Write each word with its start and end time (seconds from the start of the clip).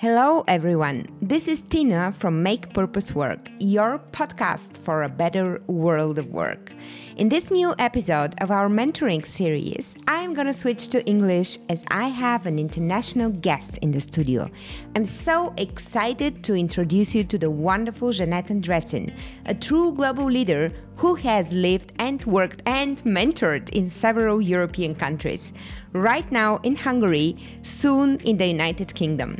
Hello, 0.00 0.44
everyone. 0.46 1.08
This 1.20 1.48
is 1.48 1.62
Tina 1.62 2.12
from 2.12 2.40
Make 2.40 2.72
Purpose 2.72 3.16
Work, 3.16 3.48
your 3.58 4.00
podcast 4.12 4.80
for 4.80 5.02
a 5.02 5.08
better 5.08 5.60
world 5.66 6.20
of 6.20 6.28
work. 6.28 6.70
In 7.16 7.28
this 7.28 7.50
new 7.50 7.74
episode 7.80 8.40
of 8.40 8.52
our 8.52 8.68
mentoring 8.68 9.26
series, 9.26 9.96
I 10.06 10.18
am 10.20 10.34
going 10.34 10.46
to 10.46 10.52
switch 10.52 10.86
to 10.90 11.04
English 11.04 11.58
as 11.68 11.84
I 11.88 12.06
have 12.06 12.46
an 12.46 12.60
international 12.60 13.30
guest 13.30 13.78
in 13.78 13.90
the 13.90 14.00
studio. 14.00 14.48
I'm 14.94 15.04
so 15.04 15.52
excited 15.56 16.44
to 16.44 16.54
introduce 16.54 17.12
you 17.12 17.24
to 17.24 17.36
the 17.36 17.50
wonderful 17.50 18.12
Jeanette 18.12 18.50
Andresin, 18.50 19.12
a 19.46 19.54
true 19.54 19.90
global 19.90 20.26
leader 20.26 20.70
who 20.94 21.16
has 21.16 21.52
lived 21.52 21.90
and 21.98 22.24
worked 22.24 22.62
and 22.66 23.02
mentored 23.02 23.70
in 23.70 23.88
several 23.88 24.40
European 24.40 24.94
countries. 24.94 25.52
Right 25.92 26.30
now 26.30 26.58
in 26.58 26.76
Hungary, 26.76 27.36
soon 27.62 28.18
in 28.20 28.36
the 28.36 28.46
United 28.46 28.94
Kingdom. 28.94 29.38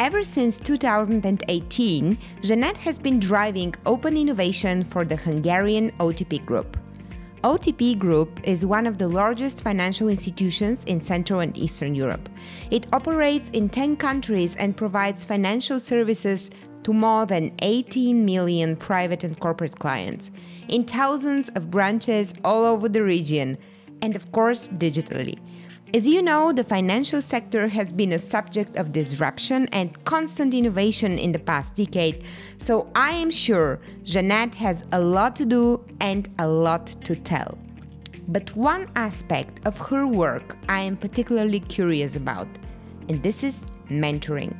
Ever 0.00 0.24
since 0.24 0.58
2018, 0.58 2.18
Jeanette 2.40 2.78
has 2.78 2.98
been 2.98 3.20
driving 3.20 3.74
open 3.84 4.16
innovation 4.16 4.82
for 4.82 5.04
the 5.04 5.14
Hungarian 5.14 5.90
OTP 5.98 6.42
Group. 6.46 6.78
OTP 7.44 7.98
Group 7.98 8.40
is 8.42 8.64
one 8.64 8.86
of 8.86 8.96
the 8.96 9.06
largest 9.06 9.60
financial 9.60 10.08
institutions 10.08 10.84
in 10.84 11.02
Central 11.02 11.40
and 11.40 11.54
Eastern 11.54 11.94
Europe. 11.94 12.30
It 12.70 12.86
operates 12.94 13.50
in 13.50 13.68
10 13.68 13.96
countries 13.96 14.56
and 14.56 14.74
provides 14.74 15.22
financial 15.22 15.78
services 15.78 16.50
to 16.84 16.94
more 16.94 17.26
than 17.26 17.52
18 17.60 18.24
million 18.24 18.76
private 18.76 19.22
and 19.22 19.38
corporate 19.38 19.78
clients 19.80 20.30
in 20.68 20.84
thousands 20.84 21.50
of 21.50 21.70
branches 21.70 22.32
all 22.42 22.64
over 22.64 22.88
the 22.88 23.02
region, 23.02 23.58
and 24.00 24.16
of 24.16 24.32
course, 24.32 24.68
digitally. 24.68 25.38
As 25.92 26.06
you 26.06 26.22
know, 26.22 26.52
the 26.52 26.62
financial 26.62 27.20
sector 27.20 27.66
has 27.66 27.92
been 27.92 28.12
a 28.12 28.18
subject 28.18 28.76
of 28.76 28.92
disruption 28.92 29.66
and 29.72 30.04
constant 30.04 30.54
innovation 30.54 31.18
in 31.18 31.32
the 31.32 31.40
past 31.40 31.74
decade, 31.74 32.22
so 32.58 32.88
I 32.94 33.10
am 33.10 33.32
sure 33.32 33.80
Jeanette 34.04 34.54
has 34.54 34.84
a 34.92 35.00
lot 35.00 35.34
to 35.36 35.44
do 35.44 35.84
and 36.00 36.28
a 36.38 36.46
lot 36.46 36.86
to 36.86 37.16
tell. 37.16 37.58
But 38.28 38.54
one 38.54 38.88
aspect 38.94 39.66
of 39.66 39.78
her 39.78 40.06
work 40.06 40.56
I 40.68 40.78
am 40.78 40.96
particularly 40.96 41.58
curious 41.58 42.14
about, 42.14 42.46
and 43.08 43.20
this 43.20 43.42
is 43.42 43.64
mentoring. 43.88 44.54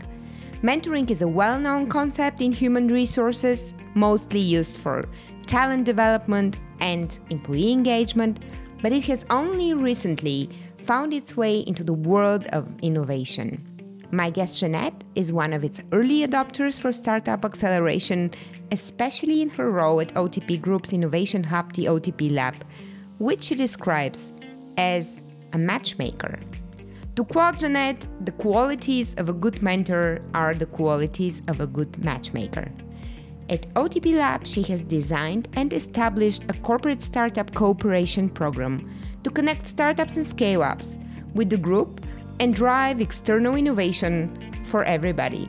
Mentoring 0.64 1.08
is 1.12 1.22
a 1.22 1.28
well 1.28 1.60
known 1.60 1.86
concept 1.86 2.42
in 2.42 2.50
human 2.50 2.88
resources, 2.88 3.72
mostly 3.94 4.40
used 4.40 4.80
for 4.80 5.08
talent 5.46 5.84
development 5.84 6.58
and 6.80 7.20
employee 7.30 7.70
engagement, 7.70 8.40
but 8.82 8.92
it 8.92 9.04
has 9.04 9.24
only 9.30 9.74
recently 9.74 10.50
found 10.90 11.14
its 11.14 11.36
way 11.36 11.60
into 11.60 11.84
the 11.84 11.92
world 11.92 12.48
of 12.48 12.66
innovation. 12.82 13.64
My 14.10 14.28
guest 14.28 14.58
Jeanette 14.58 15.04
is 15.14 15.30
one 15.30 15.52
of 15.52 15.62
its 15.62 15.80
early 15.92 16.26
adopters 16.26 16.76
for 16.76 16.90
startup 16.90 17.44
acceleration, 17.44 18.32
especially 18.72 19.40
in 19.40 19.50
her 19.50 19.70
role 19.70 20.00
at 20.00 20.12
OTP 20.14 20.60
Group's 20.60 20.92
innovation 20.92 21.44
hub, 21.44 21.74
the 21.74 21.84
OTP 21.84 22.32
Lab, 22.32 22.56
which 23.18 23.44
she 23.44 23.54
describes 23.54 24.32
as 24.78 25.24
a 25.52 25.58
matchmaker. 25.58 26.40
To 27.14 27.22
quote 27.22 27.60
Jeanette, 27.60 28.08
the 28.24 28.32
qualities 28.32 29.14
of 29.14 29.28
a 29.28 29.32
good 29.32 29.62
mentor 29.62 30.20
are 30.34 30.54
the 30.54 30.66
qualities 30.66 31.40
of 31.46 31.60
a 31.60 31.68
good 31.68 32.02
matchmaker. 32.02 32.68
At 33.48 33.72
OTP 33.74 34.16
Lab, 34.16 34.44
she 34.44 34.62
has 34.62 34.82
designed 34.82 35.46
and 35.52 35.72
established 35.72 36.46
a 36.48 36.54
corporate 36.54 37.00
startup 37.00 37.54
cooperation 37.54 38.28
program 38.28 38.90
to 39.24 39.30
connect 39.30 39.66
startups 39.66 40.16
and 40.16 40.26
scale 40.26 40.62
ups 40.62 40.98
with 41.34 41.50
the 41.50 41.56
group 41.56 42.00
and 42.40 42.54
drive 42.54 43.00
external 43.00 43.54
innovation 43.54 44.28
for 44.64 44.84
everybody. 44.84 45.48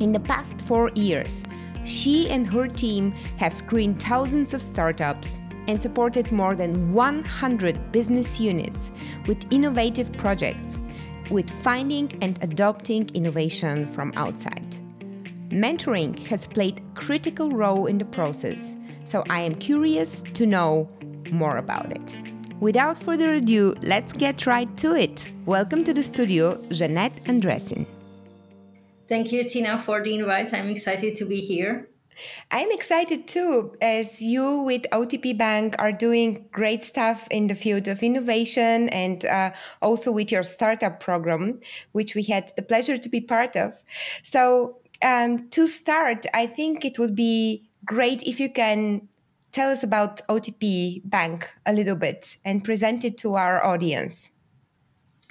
In 0.00 0.12
the 0.12 0.20
past 0.20 0.60
four 0.62 0.90
years, 0.94 1.44
she 1.84 2.28
and 2.30 2.46
her 2.46 2.68
team 2.68 3.12
have 3.38 3.52
screened 3.52 4.02
thousands 4.02 4.54
of 4.54 4.62
startups 4.62 5.42
and 5.68 5.80
supported 5.80 6.32
more 6.32 6.54
than 6.54 6.92
100 6.92 7.92
business 7.92 8.40
units 8.40 8.90
with 9.26 9.52
innovative 9.52 10.12
projects, 10.14 10.78
with 11.30 11.48
finding 11.62 12.12
and 12.20 12.38
adopting 12.42 13.08
innovation 13.14 13.86
from 13.86 14.12
outside. 14.16 14.76
Mentoring 15.50 16.18
has 16.26 16.46
played 16.46 16.78
a 16.78 17.00
critical 17.00 17.50
role 17.50 17.86
in 17.86 17.98
the 17.98 18.04
process, 18.04 18.76
so 19.04 19.22
I 19.28 19.42
am 19.42 19.54
curious 19.54 20.22
to 20.22 20.46
know 20.46 20.88
more 21.30 21.58
about 21.58 21.92
it. 21.92 22.32
Without 22.62 22.96
further 22.96 23.34
ado, 23.34 23.74
let's 23.82 24.12
get 24.12 24.46
right 24.46 24.76
to 24.76 24.94
it. 24.94 25.32
Welcome 25.46 25.82
to 25.82 25.92
the 25.92 26.04
studio, 26.04 26.62
Jeanette 26.70 27.24
Andresin. 27.24 27.88
Thank 29.08 29.32
you, 29.32 29.42
Tina, 29.42 29.80
for 29.80 30.00
the 30.00 30.14
invite. 30.14 30.54
I'm 30.54 30.68
excited 30.68 31.16
to 31.16 31.24
be 31.24 31.40
here. 31.40 31.88
I'm 32.52 32.70
excited 32.70 33.26
too, 33.26 33.74
as 33.82 34.22
you 34.22 34.62
with 34.62 34.82
OTP 34.92 35.36
Bank 35.36 35.74
are 35.80 35.90
doing 35.90 36.46
great 36.52 36.84
stuff 36.84 37.26
in 37.32 37.48
the 37.48 37.56
field 37.56 37.88
of 37.88 38.00
innovation 38.00 38.88
and 38.90 39.24
uh, 39.24 39.50
also 39.80 40.12
with 40.12 40.30
your 40.30 40.44
startup 40.44 41.00
program, 41.00 41.58
which 41.90 42.14
we 42.14 42.22
had 42.22 42.52
the 42.54 42.62
pleasure 42.62 42.96
to 42.96 43.08
be 43.08 43.20
part 43.20 43.56
of. 43.56 43.82
So, 44.22 44.76
um, 45.02 45.48
to 45.48 45.66
start, 45.66 46.26
I 46.32 46.46
think 46.46 46.84
it 46.84 46.96
would 46.96 47.16
be 47.16 47.68
great 47.84 48.22
if 48.22 48.38
you 48.38 48.52
can 48.52 49.08
tell 49.52 49.70
us 49.70 49.82
about 49.82 50.26
OTP 50.28 51.02
Bank 51.04 51.48
a 51.64 51.72
little 51.72 51.96
bit 51.96 52.36
and 52.44 52.64
present 52.64 53.04
it 53.04 53.16
to 53.18 53.34
our 53.34 53.64
audience. 53.64 54.32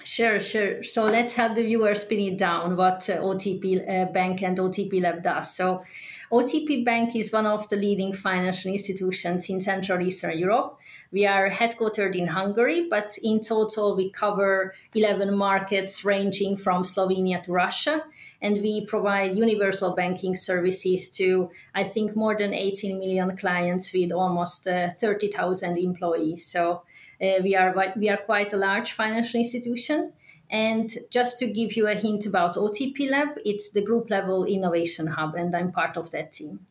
Sure, 0.03 0.39
sure. 0.39 0.83
So 0.83 1.05
let's 1.05 1.33
help 1.33 1.55
the 1.55 1.63
viewers 1.63 2.03
pin 2.03 2.19
it 2.19 2.37
down 2.37 2.75
what 2.75 3.07
uh, 3.09 3.17
OTP 3.21 3.87
uh, 3.87 4.11
Bank 4.11 4.41
and 4.41 4.57
OTP 4.57 5.01
Lab 5.01 5.21
does. 5.21 5.55
So, 5.55 5.83
OTP 6.31 6.85
Bank 6.85 7.15
is 7.15 7.33
one 7.33 7.45
of 7.45 7.67
the 7.67 7.75
leading 7.75 8.13
financial 8.13 8.71
institutions 8.71 9.49
in 9.49 9.59
Central 9.59 10.01
Eastern 10.01 10.39
Europe. 10.39 10.77
We 11.11 11.25
are 11.25 11.49
headquartered 11.49 12.15
in 12.15 12.27
Hungary, 12.27 12.87
but 12.89 13.17
in 13.21 13.41
total, 13.41 13.97
we 13.97 14.09
cover 14.09 14.73
11 14.95 15.37
markets 15.37 16.05
ranging 16.05 16.55
from 16.55 16.83
Slovenia 16.83 17.43
to 17.43 17.51
Russia. 17.51 18.05
And 18.41 18.61
we 18.61 18.85
provide 18.85 19.37
universal 19.37 19.93
banking 19.93 20.35
services 20.35 21.09
to, 21.11 21.51
I 21.75 21.83
think, 21.83 22.15
more 22.15 22.35
than 22.35 22.53
18 22.53 22.97
million 22.97 23.37
clients 23.37 23.93
with 23.93 24.11
almost 24.11 24.67
uh, 24.67 24.89
30,000 24.89 25.77
employees. 25.77 26.45
So 26.45 26.83
uh, 27.21 27.39
we, 27.43 27.55
are, 27.55 27.75
we 27.95 28.09
are 28.09 28.17
quite 28.17 28.51
a 28.53 28.57
large 28.57 28.93
financial 28.93 29.39
institution. 29.39 30.13
And 30.49 30.91
just 31.09 31.39
to 31.39 31.47
give 31.47 31.77
you 31.77 31.87
a 31.87 31.95
hint 31.95 32.25
about 32.25 32.55
OTP 32.55 33.09
Lab, 33.09 33.29
it's 33.45 33.69
the 33.69 33.81
group 33.81 34.09
level 34.09 34.43
innovation 34.43 35.07
hub, 35.07 35.35
and 35.35 35.55
I'm 35.55 35.71
part 35.71 35.95
of 35.95 36.11
that 36.11 36.33
team. 36.33 36.67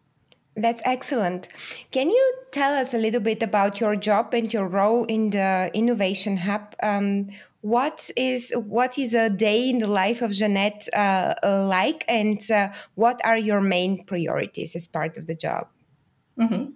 That's 0.56 0.82
excellent. 0.84 1.48
Can 1.90 2.10
you 2.10 2.34
tell 2.50 2.74
us 2.74 2.92
a 2.92 2.98
little 2.98 3.20
bit 3.20 3.42
about 3.42 3.80
your 3.80 3.96
job 3.96 4.34
and 4.34 4.52
your 4.52 4.66
role 4.66 5.04
in 5.04 5.30
the 5.30 5.70
Innovation 5.74 6.36
Hub? 6.36 6.74
Um, 6.82 7.30
what 7.60 8.10
is 8.16 8.52
what 8.56 8.98
is 8.98 9.14
a 9.14 9.30
day 9.30 9.68
in 9.68 9.78
the 9.78 9.86
life 9.86 10.22
of 10.22 10.32
Jeanette 10.32 10.88
uh, 10.92 11.34
like, 11.44 12.04
and 12.08 12.40
uh, 12.50 12.70
what 12.94 13.20
are 13.24 13.38
your 13.38 13.60
main 13.60 14.04
priorities 14.04 14.74
as 14.74 14.88
part 14.88 15.16
of 15.16 15.26
the 15.26 15.36
job? 15.36 15.68
Mm-hmm. 16.38 16.70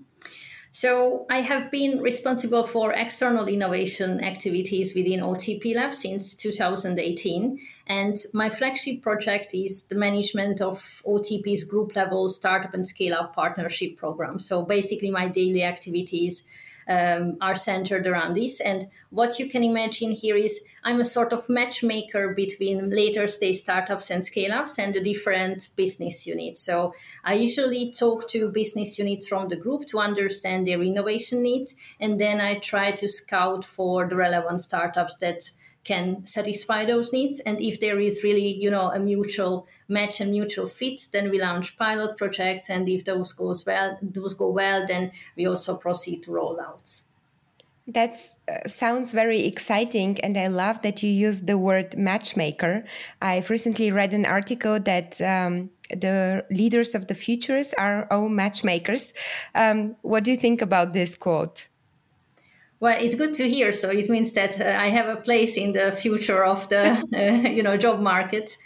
So 0.76 1.24
I 1.30 1.40
have 1.40 1.70
been 1.70 2.00
responsible 2.00 2.64
for 2.64 2.92
external 2.92 3.46
innovation 3.46 4.20
activities 4.24 4.92
within 4.92 5.20
OTP 5.20 5.72
Lab 5.76 5.94
since 5.94 6.34
2018. 6.34 7.60
And 7.86 8.18
my 8.32 8.50
flagship 8.50 9.00
project 9.00 9.54
is 9.54 9.84
the 9.84 9.94
management 9.94 10.60
of 10.60 10.78
OTP's 11.06 11.62
group 11.62 11.94
level 11.94 12.28
startup 12.28 12.74
and 12.74 12.84
scale 12.84 13.14
up 13.14 13.36
partnership 13.36 13.96
program. 13.96 14.40
So 14.40 14.62
basically, 14.62 15.12
my 15.12 15.28
daily 15.28 15.62
activities 15.62 16.42
um, 16.88 17.36
are 17.40 17.56
centered 17.56 18.06
around 18.06 18.34
this. 18.34 18.60
And 18.60 18.88
what 19.10 19.38
you 19.38 19.48
can 19.48 19.64
imagine 19.64 20.12
here 20.12 20.36
is 20.36 20.60
I'm 20.82 21.00
a 21.00 21.04
sort 21.04 21.32
of 21.32 21.48
matchmaker 21.48 22.34
between 22.34 22.90
later 22.90 23.26
stage 23.26 23.56
startups 23.56 24.10
and 24.10 24.24
scale 24.24 24.52
ups 24.52 24.78
and 24.78 24.94
the 24.94 25.00
different 25.00 25.68
business 25.76 26.26
units. 26.26 26.60
So 26.60 26.94
I 27.24 27.34
usually 27.34 27.92
talk 27.92 28.28
to 28.30 28.48
business 28.48 28.98
units 28.98 29.26
from 29.26 29.48
the 29.48 29.56
group 29.56 29.86
to 29.86 29.98
understand 29.98 30.66
their 30.66 30.82
innovation 30.82 31.42
needs. 31.42 31.74
And 32.00 32.20
then 32.20 32.40
I 32.40 32.58
try 32.58 32.92
to 32.92 33.08
scout 33.08 33.64
for 33.64 34.06
the 34.06 34.16
relevant 34.16 34.60
startups 34.60 35.16
that 35.16 35.50
can 35.84 36.24
satisfy 36.26 36.84
those 36.84 37.12
needs 37.12 37.40
and 37.40 37.60
if 37.60 37.78
there 37.80 38.00
is 38.00 38.22
really 38.24 38.54
you 38.54 38.70
know 38.70 38.90
a 38.90 38.98
mutual 38.98 39.66
match 39.88 40.20
and 40.20 40.30
mutual 40.30 40.66
fit 40.66 41.00
then 41.12 41.30
we 41.30 41.40
launch 41.40 41.76
pilot 41.76 42.16
projects 42.16 42.70
and 42.70 42.88
if 42.88 43.04
those 43.04 43.32
goes 43.32 43.64
well 43.66 43.98
those 44.02 44.34
go 44.34 44.48
well 44.48 44.86
then 44.86 45.12
we 45.36 45.46
also 45.46 45.76
proceed 45.76 46.22
to 46.22 46.30
rollouts 46.30 47.02
that 47.86 48.16
uh, 48.48 48.66
sounds 48.66 49.12
very 49.12 49.44
exciting, 49.44 50.18
and 50.20 50.38
I 50.38 50.46
love 50.46 50.80
that 50.82 51.02
you 51.02 51.10
use 51.10 51.42
the 51.42 51.58
word 51.58 51.98
matchmaker. 51.98 52.84
I've 53.20 53.50
recently 53.50 53.90
read 53.90 54.14
an 54.14 54.24
article 54.24 54.80
that 54.80 55.20
um, 55.20 55.68
the 55.90 56.46
leaders 56.50 56.94
of 56.94 57.08
the 57.08 57.14
futures 57.14 57.74
are 57.74 58.10
all 58.10 58.30
matchmakers. 58.30 59.12
Um, 59.54 59.96
what 60.00 60.24
do 60.24 60.30
you 60.30 60.38
think 60.38 60.62
about 60.62 60.94
this 60.94 61.14
quote? 61.14 61.68
Well, 62.80 62.96
it's 63.00 63.14
good 63.14 63.34
to 63.34 63.48
hear. 63.48 63.72
So 63.72 63.90
it 63.90 64.08
means 64.08 64.32
that 64.32 64.60
uh, 64.60 64.64
I 64.64 64.88
have 64.88 65.08
a 65.08 65.16
place 65.16 65.56
in 65.56 65.72
the 65.72 65.92
future 65.92 66.44
of 66.44 66.68
the 66.68 66.92
uh, 67.14 67.48
you 67.48 67.62
know 67.62 67.76
job 67.76 68.00
market. 68.00 68.56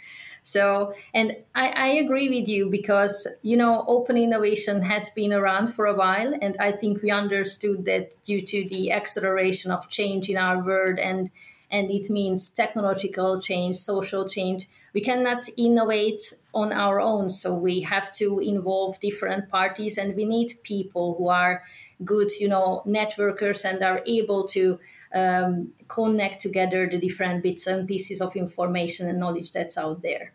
So, 0.43 0.93
and 1.13 1.35
I, 1.53 1.69
I, 1.69 1.87
agree 1.87 2.27
with 2.27 2.47
you 2.47 2.71
because, 2.71 3.27
you 3.43 3.55
know, 3.55 3.85
open 3.87 4.17
innovation 4.17 4.81
has 4.81 5.11
been 5.11 5.31
around 5.31 5.67
for 5.67 5.85
a 5.85 5.93
while. 5.93 6.33
And 6.41 6.55
I 6.59 6.71
think 6.71 7.03
we 7.03 7.11
understood 7.11 7.85
that 7.85 8.13
due 8.23 8.41
to 8.41 8.67
the 8.67 8.91
acceleration 8.91 9.69
of 9.69 9.89
change 9.89 10.27
in 10.27 10.37
our 10.37 10.63
world 10.63 10.97
and 10.97 11.29
and 11.71 11.91
it 11.91 12.09
means 12.09 12.49
technological 12.49 13.39
change, 13.39 13.77
social 13.77 14.27
change. 14.27 14.67
We 14.93 15.01
cannot 15.01 15.43
innovate 15.55 16.33
on 16.51 16.73
our 16.73 16.99
own, 16.99 17.29
so 17.29 17.53
we 17.53 17.81
have 17.81 18.11
to 18.15 18.39
involve 18.39 18.99
different 18.99 19.49
parties, 19.49 19.97
and 19.99 20.15
we 20.15 20.25
need 20.25 20.53
people 20.63 21.13
who 21.15 21.27
are 21.27 21.61
good, 22.03 22.31
you 22.39 22.47
know, 22.47 22.83
networkers 22.85 23.65
and 23.65 23.83
are 23.83 24.01
able 24.05 24.47
to 24.47 24.79
um, 25.13 25.73
connect 25.87 26.41
together 26.41 26.87
the 26.87 26.99
different 26.99 27.43
bits 27.43 27.67
and 27.67 27.87
pieces 27.87 28.21
of 28.21 28.35
information 28.35 29.07
and 29.07 29.19
knowledge 29.19 29.51
that's 29.51 29.77
out 29.77 30.01
there. 30.01 30.33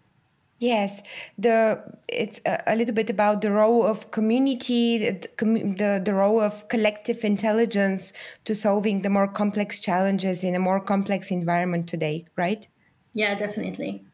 Yes, 0.60 1.02
the 1.36 1.82
it's 2.08 2.40
a, 2.46 2.62
a, 2.68 2.76
little 2.76 2.94
bit 2.94 3.10
about 3.10 3.42
the 3.42 3.50
role 3.50 3.84
of 3.84 4.10
community, 4.12 4.98
the, 4.98 5.28
the, 5.36 6.02
the 6.02 6.14
role 6.14 6.40
of 6.40 6.68
collective 6.68 7.24
intelligence 7.24 8.12
to 8.44 8.54
solving 8.54 9.02
the 9.02 9.10
more 9.10 9.28
complex 9.28 9.80
challenges 9.80 10.44
in 10.44 10.54
a 10.54 10.58
more 10.60 10.80
complex 10.80 11.30
environment 11.30 11.88
today, 11.88 12.26
right? 12.36 12.68
Yeah, 13.12 13.36
definitely. 13.36 14.04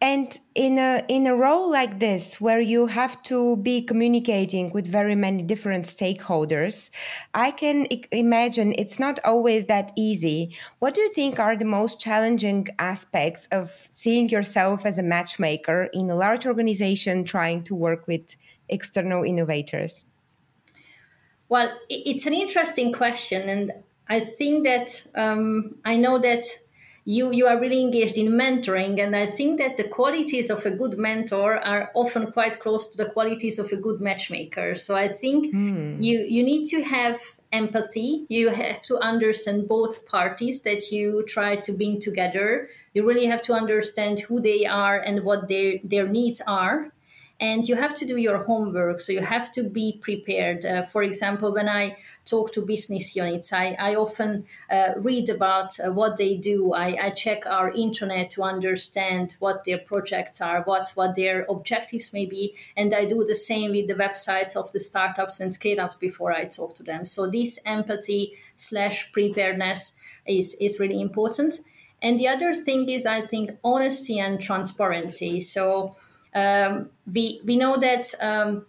And 0.00 0.38
in 0.54 0.78
a 0.78 1.04
in 1.08 1.26
a 1.26 1.34
role 1.34 1.68
like 1.68 1.98
this, 1.98 2.40
where 2.40 2.60
you 2.60 2.86
have 2.86 3.20
to 3.24 3.56
be 3.56 3.82
communicating 3.82 4.70
with 4.72 4.86
very 4.86 5.16
many 5.16 5.42
different 5.42 5.86
stakeholders, 5.86 6.90
I 7.34 7.50
can 7.50 7.88
imagine 8.12 8.76
it's 8.78 9.00
not 9.00 9.18
always 9.24 9.64
that 9.64 9.90
easy. 9.96 10.56
What 10.78 10.94
do 10.94 11.00
you 11.00 11.12
think 11.12 11.40
are 11.40 11.56
the 11.56 11.64
most 11.64 12.00
challenging 12.00 12.68
aspects 12.78 13.48
of 13.50 13.70
seeing 13.90 14.28
yourself 14.28 14.86
as 14.86 14.98
a 14.98 15.02
matchmaker 15.02 15.88
in 15.92 16.08
a 16.10 16.14
large 16.14 16.46
organization 16.46 17.24
trying 17.24 17.64
to 17.64 17.74
work 17.74 18.06
with 18.06 18.36
external 18.68 19.24
innovators? 19.24 20.06
Well, 21.48 21.76
it's 21.88 22.26
an 22.26 22.34
interesting 22.34 22.92
question, 22.92 23.48
and 23.48 23.72
I 24.08 24.20
think 24.20 24.62
that 24.62 25.02
um, 25.16 25.76
I 25.84 25.96
know 25.96 26.18
that 26.18 26.44
you 27.08 27.32
you 27.32 27.46
are 27.46 27.58
really 27.58 27.80
engaged 27.80 28.18
in 28.18 28.28
mentoring 28.28 29.00
and 29.02 29.16
i 29.16 29.24
think 29.24 29.58
that 29.58 29.78
the 29.78 29.88
qualities 29.88 30.50
of 30.50 30.66
a 30.66 30.70
good 30.70 30.98
mentor 30.98 31.56
are 31.56 31.90
often 31.94 32.30
quite 32.32 32.60
close 32.60 32.86
to 32.86 32.98
the 32.98 33.08
qualities 33.12 33.58
of 33.58 33.72
a 33.72 33.76
good 33.76 33.98
matchmaker. 33.98 34.74
So 34.74 34.94
i 34.94 35.08
think 35.08 35.54
mm. 35.54 36.02
you 36.02 36.18
you 36.28 36.42
need 36.42 36.66
to 36.66 36.82
have 36.82 37.18
empathy. 37.50 38.26
You 38.28 38.50
have 38.50 38.82
to 38.82 38.98
understand 38.98 39.68
both 39.68 40.04
parties 40.04 40.60
that 40.62 40.92
you 40.92 41.24
try 41.26 41.56
to 41.56 41.72
bring 41.72 41.98
together. 41.98 42.68
You 42.92 43.08
really 43.08 43.24
have 43.24 43.40
to 43.48 43.54
understand 43.54 44.20
who 44.20 44.38
they 44.38 44.66
are 44.66 44.98
and 44.98 45.24
what 45.24 45.48
their 45.48 45.78
their 45.82 46.06
needs 46.06 46.42
are 46.46 46.92
and 47.40 47.68
you 47.68 47.76
have 47.76 47.94
to 47.94 48.04
do 48.04 48.16
your 48.16 48.38
homework 48.38 48.98
so 48.98 49.12
you 49.12 49.20
have 49.20 49.52
to 49.52 49.62
be 49.62 49.98
prepared. 50.00 50.64
Uh, 50.64 50.82
for 50.82 51.02
example 51.02 51.52
when 51.52 51.68
i 51.68 51.96
talk 52.24 52.52
to 52.52 52.60
business 52.60 53.14
units 53.14 53.52
i, 53.52 53.76
I 53.78 53.94
often 53.94 54.44
uh, 54.70 54.94
read 54.96 55.28
about 55.28 55.78
uh, 55.80 55.92
what 55.92 56.16
they 56.16 56.36
do. 56.36 56.72
I, 56.72 57.06
I, 57.06 57.10
check 57.10 57.46
our 57.46 57.70
internet 57.72 58.30
to 58.32 58.42
understand 58.42 59.36
what 59.38 59.64
their 59.64 59.78
projects 59.78 60.40
are 60.40 60.62
what 60.62 60.90
what 60.94 61.14
their 61.16 61.46
objectives 61.48 62.12
may 62.12 62.26
be 62.26 62.54
and 62.76 62.92
i 62.94 63.04
do 63.04 63.24
the 63.24 63.34
same 63.34 63.70
with 63.70 63.88
the 63.88 63.94
websites 63.94 64.56
of 64.56 64.72
the 64.72 64.80
startups 64.80 65.40
and 65.40 65.52
scale-ups 65.52 65.96
before 65.96 66.32
i 66.32 66.44
talk 66.44 66.74
to 66.76 66.82
them. 66.82 67.04
So 67.06 67.28
this 67.28 67.58
empathy 67.64 68.34
slash 68.56 69.12
preparedness 69.12 69.92
is 70.26 70.54
is 70.60 70.80
really 70.80 71.00
important. 71.00 71.60
And 72.00 72.18
the 72.18 72.28
other 72.28 72.54
thing 72.54 72.88
is 72.88 73.06
i 73.06 73.20
think 73.20 73.50
honesty 73.62 74.18
and 74.18 74.40
transparency. 74.40 75.40
So 75.40 75.96
um, 76.34 76.90
we 77.12 77.40
we 77.44 77.56
know 77.56 77.76
that. 77.78 78.14
Um, 78.20 78.66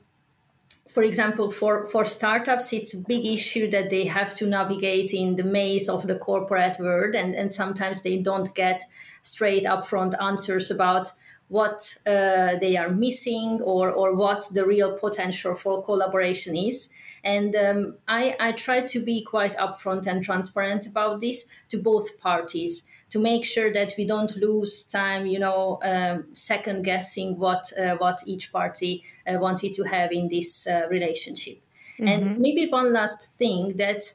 for 0.87 1.03
example, 1.03 1.51
for, 1.51 1.85
for 1.85 2.03
startups, 2.03 2.73
it's 2.73 2.95
a 2.95 3.03
big 3.07 3.23
issue 3.23 3.69
that 3.69 3.91
they 3.91 4.05
have 4.05 4.33
to 4.33 4.47
navigate 4.47 5.13
in 5.13 5.35
the 5.35 5.43
maze 5.43 5.87
of 5.87 6.07
the 6.07 6.15
corporate 6.15 6.79
world, 6.79 7.13
and, 7.13 7.35
and 7.35 7.53
sometimes 7.53 8.01
they 8.01 8.17
don't 8.17 8.55
get 8.55 8.81
straight 9.21 9.65
upfront 9.65 10.19
answers 10.19 10.71
about 10.71 11.11
what 11.49 11.95
uh, 12.07 12.57
they 12.59 12.75
are 12.75 12.89
missing 12.89 13.59
or, 13.63 13.91
or 13.91 14.15
what 14.15 14.47
the 14.51 14.65
real 14.65 14.97
potential 14.97 15.53
for 15.53 15.83
collaboration 15.83 16.55
is. 16.55 16.89
And 17.23 17.55
um, 17.55 17.97
I, 18.07 18.35
I 18.39 18.51
try 18.53 18.81
to 18.81 18.99
be 18.99 19.23
quite 19.23 19.57
upfront 19.57 20.07
and 20.07 20.23
transparent 20.23 20.87
about 20.87 21.21
this 21.21 21.45
to 21.69 21.77
both 21.77 22.19
parties 22.19 22.85
to 23.09 23.19
make 23.19 23.45
sure 23.45 23.73
that 23.73 23.93
we 23.97 24.05
don't 24.05 24.35
lose 24.37 24.83
time, 24.83 25.25
you 25.25 25.39
know, 25.39 25.79
um, 25.83 26.25
second 26.33 26.83
guessing 26.83 27.37
what 27.37 27.71
uh, 27.77 27.95
what 27.97 28.21
each 28.25 28.51
party 28.51 29.03
uh, 29.27 29.39
wanted 29.39 29.73
to 29.73 29.83
have 29.83 30.11
in 30.11 30.27
this 30.29 30.67
uh, 30.67 30.87
relationship. 30.89 31.59
Mm-hmm. 31.99 32.07
And 32.07 32.39
maybe 32.39 32.67
one 32.67 32.93
last 32.93 33.33
thing 33.33 33.77
that 33.77 34.13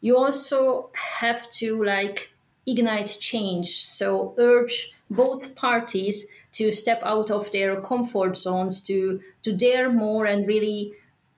you 0.00 0.16
also 0.16 0.90
have 0.94 1.48
to 1.50 1.82
like 1.84 2.32
ignite 2.66 3.16
change. 3.20 3.84
So 3.84 4.34
urge 4.38 4.92
both 5.08 5.54
parties 5.54 6.26
to 6.52 6.72
step 6.72 7.00
out 7.04 7.30
of 7.30 7.50
their 7.52 7.80
comfort 7.80 8.36
zones 8.36 8.80
to 8.82 9.20
to 9.42 9.52
dare 9.52 9.90
more 9.90 10.26
and 10.26 10.46
really 10.46 10.92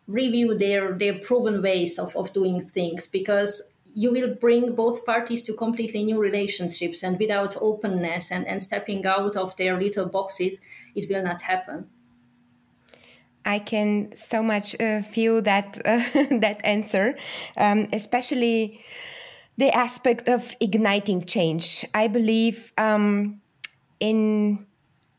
review 0.06 0.56
their 0.56 0.93
their 0.93 1.19
proven 1.19 1.62
ways 1.62 1.99
of, 1.99 2.17
of 2.17 2.33
doing 2.33 2.69
things 2.71 3.06
because 3.06 3.73
you 3.94 4.11
will 4.11 4.35
bring 4.35 4.75
both 4.75 5.06
parties 5.06 5.41
to 5.43 5.55
completely 5.55 6.02
new 6.05 6.20
relationships 6.20 7.02
and 7.02 7.19
without 7.19 7.56
openness 7.61 8.31
and, 8.31 8.46
and 8.46 8.62
stepping 8.62 9.06
out 9.06 9.37
of 9.37 9.56
their 9.56 9.79
little 9.81 10.06
boxes 10.06 10.61
it 10.94 11.08
will 11.08 11.23
not 11.23 11.43
happen 11.43 11.88
I 13.44 13.58
can 13.58 14.17
so 14.17 14.43
much 14.43 14.75
uh, 14.81 15.02
feel 15.02 15.43
that 15.43 15.79
uh, 15.85 16.02
that 16.41 16.61
answer, 16.64 17.14
um, 17.56 17.88
especially 17.93 18.82
the 19.58 19.70
aspect 19.70 20.29
of 20.29 20.55
igniting 20.61 21.25
change. 21.25 21.85
I 21.94 22.08
believe 22.08 22.73
um, 22.79 23.43
in 24.00 24.67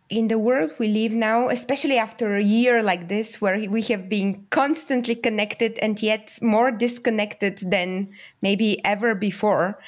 in 0.09 0.27
the 0.27 0.37
world 0.37 0.71
we 0.77 0.87
live 0.87 1.13
now, 1.13 1.49
especially 1.49 1.97
after 1.97 2.35
a 2.35 2.43
year 2.43 2.83
like 2.83 3.07
this, 3.07 3.41
where 3.41 3.57
we 3.69 3.81
have 3.83 4.07
been 4.07 4.45
constantly 4.51 5.15
connected 5.15 5.79
and 5.79 6.01
yet 6.01 6.37
more 6.41 6.71
disconnected 6.71 7.57
than 7.69 8.09
maybe 8.41 8.83
ever 8.85 9.15
before, 9.15 9.79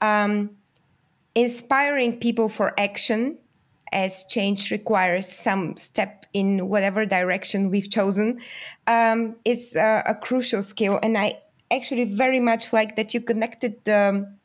um, 0.00 0.50
inspiring 1.34 2.18
people 2.18 2.48
for 2.48 2.78
action 2.80 3.36
as 3.92 4.24
change 4.24 4.70
requires 4.70 5.28
some 5.28 5.76
step 5.76 6.26
in 6.32 6.68
whatever 6.68 7.06
direction 7.06 7.70
we've 7.70 7.90
chosen 7.90 8.40
um, 8.86 9.36
is 9.44 9.76
uh, 9.76 10.02
a 10.06 10.14
crucial 10.14 10.62
skill. 10.62 10.98
And 11.02 11.16
I 11.16 11.38
actually 11.70 12.04
very 12.04 12.40
much 12.40 12.72
like 12.72 12.96
that 12.96 13.14
you 13.14 13.20
connected 13.20 13.84
the 13.84 14.35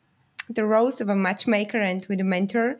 the 0.54 0.64
roles 0.64 1.00
of 1.00 1.08
a 1.08 1.16
matchmaker 1.16 1.80
and 1.80 2.04
with 2.08 2.20
a 2.20 2.24
mentor, 2.24 2.78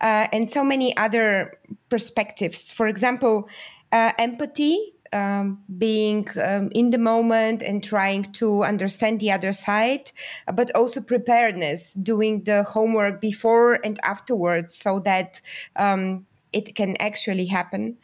uh, 0.00 0.28
and 0.32 0.50
so 0.50 0.64
many 0.64 0.96
other 0.96 1.52
perspectives. 1.88 2.70
For 2.70 2.88
example, 2.88 3.48
uh, 3.92 4.12
empathy. 4.18 4.90
Um, 5.12 5.62
being 5.78 6.26
um, 6.42 6.70
in 6.74 6.90
the 6.90 6.98
moment 6.98 7.62
and 7.62 7.84
trying 7.84 8.32
to 8.32 8.64
understand 8.64 9.20
the 9.20 9.30
other 9.30 9.52
side, 9.52 10.10
but 10.52 10.74
also 10.74 11.00
preparedness, 11.00 11.94
doing 11.94 12.42
the 12.42 12.64
homework 12.64 13.20
before 13.20 13.78
and 13.84 13.96
afterwards 14.02 14.74
so 14.74 14.98
that 14.98 15.40
um, 15.76 16.26
it 16.52 16.74
can 16.74 16.96
actually 16.98 17.46
happen. 17.46 17.96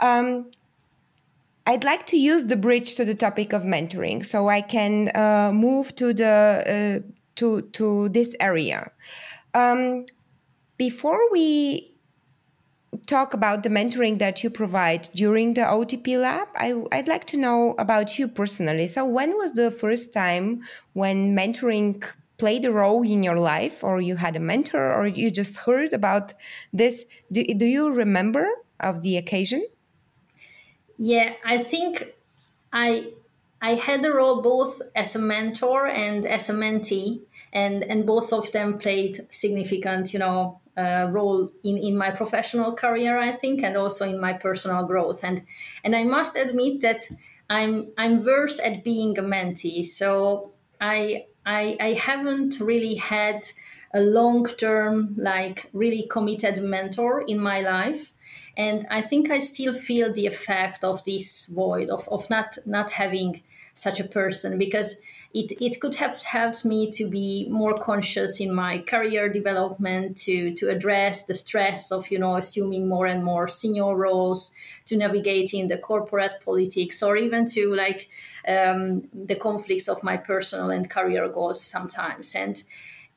Um, 0.00 0.50
I'd 1.66 1.84
like 1.84 2.06
to 2.06 2.16
use 2.16 2.46
the 2.46 2.56
bridge 2.56 2.96
to 2.96 3.04
the 3.04 3.14
topic 3.14 3.52
of 3.52 3.62
mentoring 3.62 4.26
so 4.26 4.48
I 4.48 4.62
can 4.62 5.10
uh, 5.14 5.52
move 5.54 5.94
to 5.96 6.12
the 6.12 7.02
uh, 7.04 7.12
to 7.36 7.62
to 7.72 8.08
this 8.10 8.34
area. 8.40 8.90
Um, 9.54 10.06
before 10.76 11.20
we 11.30 11.92
talk 13.06 13.34
about 13.34 13.62
the 13.62 13.68
mentoring 13.68 14.18
that 14.18 14.42
you 14.42 14.50
provide 14.50 15.08
during 15.14 15.54
the 15.54 15.62
OTP 15.62 16.20
lab, 16.20 16.48
I, 16.54 16.74
would 16.74 17.08
like 17.08 17.26
to 17.28 17.36
know 17.36 17.74
about 17.78 18.18
you 18.18 18.28
personally. 18.28 18.86
So, 18.88 19.04
when 19.04 19.36
was 19.36 19.52
the 19.52 19.70
first 19.70 20.12
time 20.12 20.62
when 20.92 21.34
mentoring 21.34 22.04
played 22.38 22.64
a 22.64 22.72
role 22.72 23.02
in 23.02 23.22
your 23.22 23.38
life, 23.38 23.84
or 23.84 24.00
you 24.00 24.16
had 24.16 24.36
a 24.36 24.40
mentor, 24.40 24.92
or 24.92 25.06
you 25.06 25.30
just 25.30 25.56
heard 25.58 25.92
about 25.92 26.34
this? 26.72 27.06
Do, 27.30 27.44
do 27.44 27.66
you 27.66 27.92
remember 27.92 28.46
of 28.80 29.02
the 29.02 29.16
occasion? 29.16 29.64
Yeah, 30.96 31.32
I 31.44 31.62
think 31.62 32.14
I 32.72 33.12
I 33.62 33.74
had 33.74 34.04
a 34.04 34.12
role 34.12 34.42
both 34.42 34.82
as 34.96 35.14
a 35.14 35.20
mentor 35.20 35.86
and 35.86 36.26
as 36.26 36.50
a 36.50 36.52
mentee, 36.52 37.22
and 37.52 37.84
and 37.84 38.04
both 38.04 38.32
of 38.32 38.50
them 38.50 38.76
played 38.76 39.26
significant, 39.30 40.12
you 40.12 40.18
know, 40.18 40.60
uh, 40.76 41.08
role 41.10 41.48
in 41.62 41.78
in 41.78 41.96
my 41.96 42.10
professional 42.10 42.72
career, 42.74 43.16
I 43.18 43.30
think, 43.30 43.62
and 43.62 43.76
also 43.76 44.04
in 44.04 44.20
my 44.20 44.32
personal 44.32 44.84
growth. 44.84 45.22
And 45.22 45.44
and 45.84 45.94
I 45.94 46.02
must 46.02 46.36
admit 46.36 46.80
that 46.80 47.02
I'm 47.48 47.92
I'm 47.96 48.24
worse 48.24 48.58
at 48.58 48.82
being 48.82 49.16
a 49.16 49.22
mentee, 49.22 49.86
so 49.86 50.50
I 50.80 51.26
I 51.46 51.76
I 51.80 51.92
haven't 51.92 52.58
really 52.58 52.96
had 52.96 53.46
a 53.94 54.00
long 54.00 54.46
term, 54.46 55.14
like 55.16 55.70
really 55.72 56.08
committed 56.10 56.60
mentor 56.64 57.22
in 57.28 57.38
my 57.38 57.60
life 57.60 58.12
and 58.56 58.86
I 58.90 59.00
think 59.00 59.30
I 59.30 59.38
still 59.38 59.72
feel 59.72 60.12
the 60.12 60.26
effect 60.26 60.84
of 60.84 61.04
this 61.04 61.46
void 61.46 61.88
of, 61.88 62.08
of 62.08 62.28
not 62.28 62.58
not 62.66 62.90
having 62.90 63.42
such 63.74 64.00
a 64.00 64.04
person 64.04 64.58
because 64.58 64.96
it, 65.34 65.52
it 65.62 65.80
could 65.80 65.94
have 65.94 66.22
helped 66.22 66.64
me 66.64 66.90
to 66.90 67.08
be 67.08 67.46
more 67.50 67.74
conscious 67.74 68.38
in 68.38 68.54
my 68.54 68.78
career 68.80 69.32
development 69.32 70.18
to 70.18 70.54
to 70.54 70.68
address 70.68 71.24
the 71.24 71.34
stress 71.34 71.90
of 71.90 72.10
you 72.10 72.18
know 72.18 72.36
assuming 72.36 72.86
more 72.86 73.06
and 73.06 73.24
more 73.24 73.48
senior 73.48 73.96
roles 73.96 74.52
to 74.84 74.96
navigating 74.96 75.68
the 75.68 75.78
corporate 75.78 76.34
politics 76.44 77.02
or 77.02 77.16
even 77.16 77.46
to 77.46 77.74
like 77.74 78.08
um, 78.46 79.08
the 79.14 79.36
conflicts 79.36 79.88
of 79.88 80.02
my 80.02 80.16
personal 80.16 80.70
and 80.70 80.90
career 80.90 81.28
goals 81.28 81.62
sometimes. 81.62 82.34
And 82.34 82.62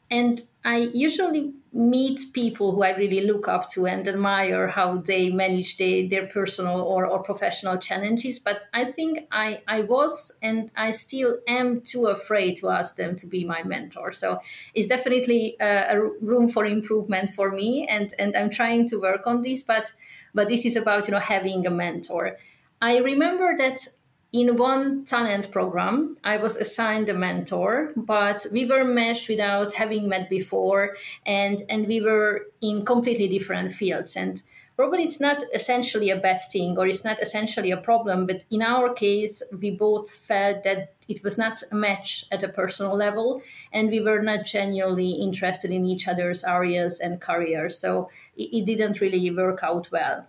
and 0.10 0.42
I 0.64 0.90
usually 0.94 1.54
meet 1.72 2.22
people 2.34 2.74
who 2.74 2.84
I 2.84 2.96
really 2.96 3.22
look 3.22 3.50
up 3.50 3.70
to 3.72 3.86
and 3.86 4.08
admire 4.08 4.70
how 4.70 4.96
they 4.98 5.30
manage 5.30 5.78
they, 5.78 6.08
their 6.08 6.26
personal 6.26 6.82
or, 6.82 7.06
or 7.06 7.22
professional 7.22 7.78
challenges. 7.78 8.40
But 8.40 8.62
I 8.74 8.86
think 8.86 9.28
I, 9.30 9.62
I 9.68 9.82
was 9.82 10.32
and 10.42 10.72
I 10.76 10.92
still 10.92 11.40
am 11.48 11.82
too 11.82 12.06
afraid 12.06 12.56
to 12.58 12.70
ask 12.70 12.96
them 12.96 13.16
to 13.18 13.28
be 13.28 13.44
my 13.44 13.62
mentor. 13.64 14.14
So 14.14 14.40
it's 14.74 14.88
definitely 14.88 15.60
uh, 15.60 15.96
a, 15.96 16.02
a 16.02 16.10
room 16.22 16.48
for 16.48 16.66
improvement 16.66 17.32
for 17.32 17.52
me, 17.52 17.86
and, 17.88 18.14
and 18.18 18.36
I'm 18.36 18.50
trying 18.50 18.88
to 18.90 18.98
work 18.98 19.28
on 19.28 19.42
this. 19.42 19.64
But 19.64 19.92
but 20.34 20.48
this 20.48 20.66
is 20.66 20.76
about 20.76 21.08
you 21.08 21.12
know 21.12 21.20
having 21.20 21.66
a 21.68 21.72
mentor. 21.72 22.38
I 22.82 22.98
remember 22.98 23.56
that 23.58 23.88
in 24.36 24.58
one 24.58 25.06
talent 25.06 25.50
program, 25.50 26.18
I 26.22 26.36
was 26.36 26.58
assigned 26.58 27.08
a 27.08 27.14
mentor, 27.14 27.94
but 27.96 28.46
we 28.52 28.66
were 28.66 28.84
meshed 28.84 29.30
without 29.30 29.72
having 29.72 30.10
met 30.10 30.30
before, 30.30 30.98
and 31.26 31.64
and 31.70 31.88
we 31.88 32.02
were 32.02 32.48
in 32.62 32.84
completely 32.84 33.30
different 33.30 33.72
fields. 33.72 34.18
And 34.18 34.44
probably 34.76 35.04
it's 35.04 35.22
not 35.22 35.42
essentially 35.54 36.10
a 36.10 36.18
bad 36.18 36.42
thing, 36.52 36.78
or 36.78 36.86
it's 36.86 37.06
not 37.06 37.22
essentially 37.22 37.72
a 37.72 37.78
problem. 37.78 38.28
But 38.28 38.44
in 38.52 38.62
our 38.62 38.94
case, 38.94 39.42
we 39.62 39.72
both 39.72 40.12
felt 40.12 40.66
that 40.66 40.96
it 41.08 41.24
was 41.24 41.38
not 41.38 41.64
a 41.72 41.76
match 41.76 42.26
at 42.30 42.44
a 42.44 42.50
personal 42.50 42.94
level, 42.94 43.42
and 43.72 43.90
we 43.90 44.02
were 44.02 44.22
not 44.22 44.46
genuinely 44.46 45.12
interested 45.12 45.72
in 45.72 45.86
each 45.86 46.10
other's 46.10 46.44
areas 46.44 47.00
and 47.00 47.22
careers. 47.22 47.80
So 47.80 48.10
it, 48.36 48.50
it 48.58 48.66
didn't 48.66 49.00
really 49.00 49.32
work 49.32 49.62
out 49.64 49.92
well 49.92 50.28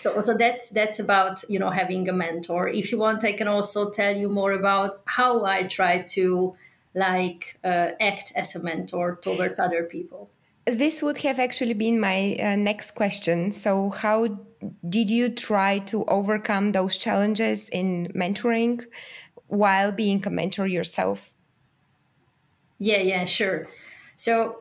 so, 0.00 0.22
so 0.22 0.34
that's 0.34 0.70
that's 0.70 0.98
about 0.98 1.44
you 1.48 1.58
know 1.58 1.70
having 1.70 2.08
a 2.08 2.12
mentor. 2.12 2.68
If 2.68 2.90
you 2.90 2.98
want 2.98 3.22
i 3.24 3.32
can 3.32 3.48
also 3.48 3.90
tell 3.90 4.16
you 4.16 4.28
more 4.28 4.52
about 4.52 5.02
how 5.04 5.44
i 5.44 5.64
try 5.64 6.02
to 6.16 6.56
like 6.94 7.58
uh, 7.62 7.90
act 8.00 8.32
as 8.34 8.56
a 8.56 8.60
mentor 8.60 9.18
towards 9.22 9.58
other 9.58 9.84
people. 9.84 10.30
This 10.66 11.02
would 11.02 11.18
have 11.18 11.38
actually 11.38 11.74
been 11.74 12.00
my 12.00 12.36
uh, 12.40 12.56
next 12.56 12.92
question. 12.92 13.52
So 13.52 13.90
how 13.90 14.38
did 14.88 15.10
you 15.10 15.28
try 15.28 15.78
to 15.90 16.04
overcome 16.06 16.72
those 16.72 16.96
challenges 16.96 17.68
in 17.68 18.10
mentoring 18.14 18.82
while 19.46 19.92
being 19.92 20.26
a 20.26 20.30
mentor 20.30 20.66
yourself? 20.66 21.34
Yeah 22.78 23.02
yeah 23.02 23.26
sure. 23.26 23.68
So 24.16 24.54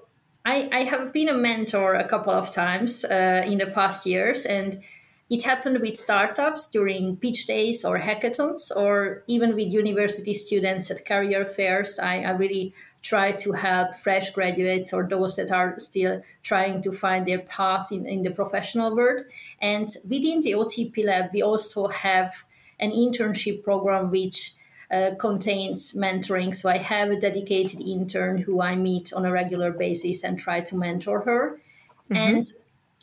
i 0.45 0.69
i 0.71 0.83
have 0.83 1.13
been 1.13 1.29
a 1.29 1.33
mentor 1.33 1.93
a 1.95 2.07
couple 2.07 2.33
of 2.33 2.51
times 2.51 3.05
uh, 3.05 3.43
in 3.45 3.57
the 3.57 3.67
past 3.67 4.05
years 4.05 4.45
and 4.45 4.81
it 5.29 5.43
happened 5.43 5.79
with 5.79 5.97
startups 5.97 6.67
during 6.67 7.17
pitch 7.17 7.45
days 7.45 7.85
or 7.85 7.99
hackathons, 7.99 8.71
or 8.75 9.23
even 9.27 9.53
with 9.53 9.71
university 9.71 10.33
students 10.33 10.89
at 10.89 11.05
career 11.05 11.45
fairs. 11.45 11.99
I, 11.99 12.21
I 12.21 12.31
really 12.31 12.73
try 13.01 13.31
to 13.31 13.53
help 13.53 13.95
fresh 13.95 14.31
graduates 14.31 14.91
or 14.91 15.07
those 15.07 15.35
that 15.35 15.51
are 15.51 15.77
still 15.79 16.21
trying 16.43 16.81
to 16.81 16.91
find 16.91 17.27
their 17.27 17.39
path 17.39 17.91
in, 17.91 18.05
in 18.05 18.23
the 18.23 18.31
professional 18.31 18.95
world. 18.95 19.23
And 19.61 19.87
within 20.03 20.41
the 20.41 20.53
OTP 20.53 21.05
Lab, 21.05 21.29
we 21.31 21.41
also 21.41 21.87
have 21.87 22.45
an 22.79 22.91
internship 22.91 23.63
program 23.63 24.09
which 24.09 24.53
uh, 24.91 25.11
contains 25.19 25.93
mentoring. 25.93 26.53
So 26.53 26.69
I 26.69 26.77
have 26.77 27.09
a 27.11 27.19
dedicated 27.19 27.79
intern 27.81 28.39
who 28.39 28.61
I 28.61 28.75
meet 28.75 29.13
on 29.13 29.25
a 29.25 29.31
regular 29.31 29.71
basis 29.71 30.23
and 30.23 30.37
try 30.37 30.61
to 30.61 30.75
mentor 30.75 31.21
her. 31.21 31.59
Mm-hmm. 32.09 32.15
And 32.15 32.51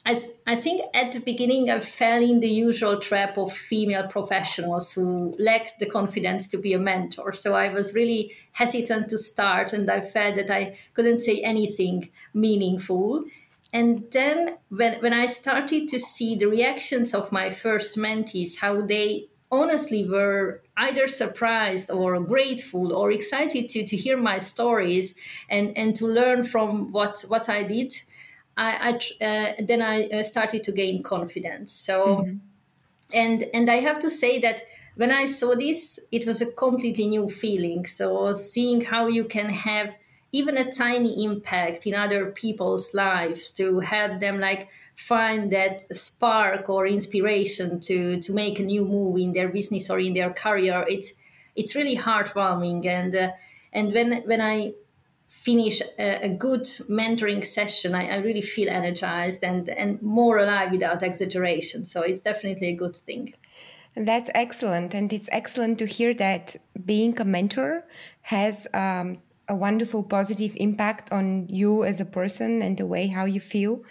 I, 0.07 0.15
th- 0.15 0.31
I 0.47 0.55
think 0.55 0.83
at 0.95 1.11
the 1.11 1.19
beginning 1.19 1.69
I 1.69 1.81
fell 1.81 2.23
in 2.23 2.39
the 2.39 2.49
usual 2.49 3.01
trap 3.01 3.37
of 3.37 3.53
female 3.53 4.07
professionals 4.07 4.93
who 4.93 5.35
lacked 5.37 5.81
the 5.81 5.87
confidence 5.87 6.47
to 6.49 6.59
be 6.59 6.73
a 6.75 6.79
mentor. 6.79 7.33
So 7.33 7.55
I 7.55 7.73
was 7.73 7.93
really 7.93 8.33
hesitant 8.53 9.11
to 9.11 9.19
start 9.19 9.73
and 9.73 9.91
I 9.91 10.03
felt 10.03 10.37
that 10.37 10.49
I 10.49 10.79
couldn't 10.95 11.19
say 11.19 11.41
anything 11.41 12.11
meaningful. 12.33 13.25
And 13.73 14.05
then 14.13 14.59
when, 14.69 15.01
when 15.01 15.13
I 15.13 15.27
started 15.27 15.89
to 15.89 15.99
see 15.99 16.37
the 16.37 16.47
reactions 16.47 17.13
of 17.13 17.33
my 17.33 17.51
first 17.51 17.99
mentees, 17.99 18.59
how 18.61 18.83
they 18.83 19.27
honestly 19.51 20.09
were 20.09 20.63
either 20.77 21.09
surprised 21.09 21.91
or 21.91 22.21
grateful 22.21 22.93
or 22.93 23.11
excited 23.11 23.69
to, 23.71 23.85
to 23.85 23.97
hear 23.97 24.17
my 24.17 24.39
stories 24.39 25.15
and, 25.49 25.77
and 25.77 25.97
to 25.97 26.07
learn 26.07 26.45
from 26.45 26.93
what, 26.93 27.25
what 27.27 27.49
I 27.49 27.65
did, 27.65 27.93
I, 28.57 28.99
I 29.21 29.25
uh, 29.25 29.53
then 29.61 29.83
I 29.83 30.09
uh, 30.09 30.23
started 30.23 30.65
to 30.65 30.73
gain 30.73 31.03
confidence. 31.03 31.73
So, 31.73 32.07
mm-hmm. 32.07 32.37
and 33.13 33.43
and 33.55 33.71
I 33.71 33.77
have 33.77 34.01
to 34.01 34.11
say 34.11 34.39
that 34.41 34.63
when 34.97 35.13
I 35.13 35.27
saw 35.27 35.55
this, 35.55 36.01
it 36.11 36.27
was 36.27 36.41
a 36.41 36.47
completely 36.47 37.07
new 37.07 37.29
feeling. 37.29 37.87
So 37.87 38.33
seeing 38.35 38.81
how 38.81 39.09
you 39.09 39.25
can 39.25 39.51
have 39.51 39.95
even 40.33 40.57
a 40.57 40.73
tiny 40.73 41.25
impact 41.25 41.87
in 41.87 41.95
other 41.95 42.27
people's 42.27 42.93
lives 42.93 43.53
to 43.53 43.81
help 43.81 44.21
them 44.21 44.41
like 44.41 44.69
find 44.95 45.53
that 45.53 45.85
spark 45.97 46.69
or 46.69 46.87
inspiration 46.87 47.81
to 47.81 48.21
to 48.21 48.33
make 48.33 48.59
a 48.59 48.63
new 48.63 48.85
move 48.85 49.17
in 49.19 49.33
their 49.33 49.49
business 49.49 49.89
or 49.89 49.99
in 50.01 50.15
their 50.15 50.31
career 50.31 50.85
it's 50.89 51.15
it's 51.55 51.75
really 51.75 51.97
heartwarming 51.97 52.85
and 52.87 53.15
uh, 53.15 53.31
and 53.73 53.93
when 53.95 54.23
when 54.27 54.41
i 54.41 54.73
finish 55.29 55.81
a, 55.99 56.25
a 56.25 56.29
good 56.29 56.65
mentoring 56.89 57.45
session, 57.45 57.95
I, 57.95 58.09
I, 58.09 58.17
really 58.17 58.43
feel 58.43 58.69
energized 58.69 59.43
and, 59.43 59.69
and 59.69 60.01
more 60.01 60.39
alive 60.39 60.71
without 60.71 61.03
exaggeration. 61.03 61.85
So 61.85 62.03
it's 62.03 62.23
definitely 62.23 62.69
a 62.69 62.77
good 62.77 62.95
thing. 62.95 63.35
That's 63.97 64.31
excellent. 64.35 64.95
And 64.95 65.13
it's 65.13 65.29
excellent 65.33 65.79
to 65.79 65.87
hear 65.87 66.15
that 66.15 66.57
being 66.85 67.19
a 67.21 67.25
mentor 67.25 67.85
has 68.23 68.69
um, 68.75 69.19
a 69.49 69.55
wonderful 69.55 70.03
positive 70.03 70.55
impact 70.57 71.11
on 71.13 71.49
you 71.49 71.85
as 71.85 72.01
a 72.01 72.05
person 72.05 72.63
and 72.63 72.77
the 72.77 72.87
way 72.87 73.07
how 73.07 73.25
you 73.25 73.41
feel. 73.41 73.83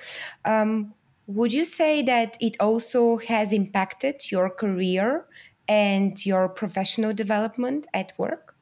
Um, 0.46 0.94
would 1.28 1.52
you 1.52 1.66
say 1.66 2.04
that 2.04 2.38
it 2.40 2.56
also 2.60 3.18
has 3.18 3.52
impacted 3.52 4.32
your 4.32 4.50
career 4.50 5.26
and 5.68 6.24
your 6.24 6.50
professional 6.50 7.14
development 7.14 7.88
at 7.94 8.14
work? 8.18 8.55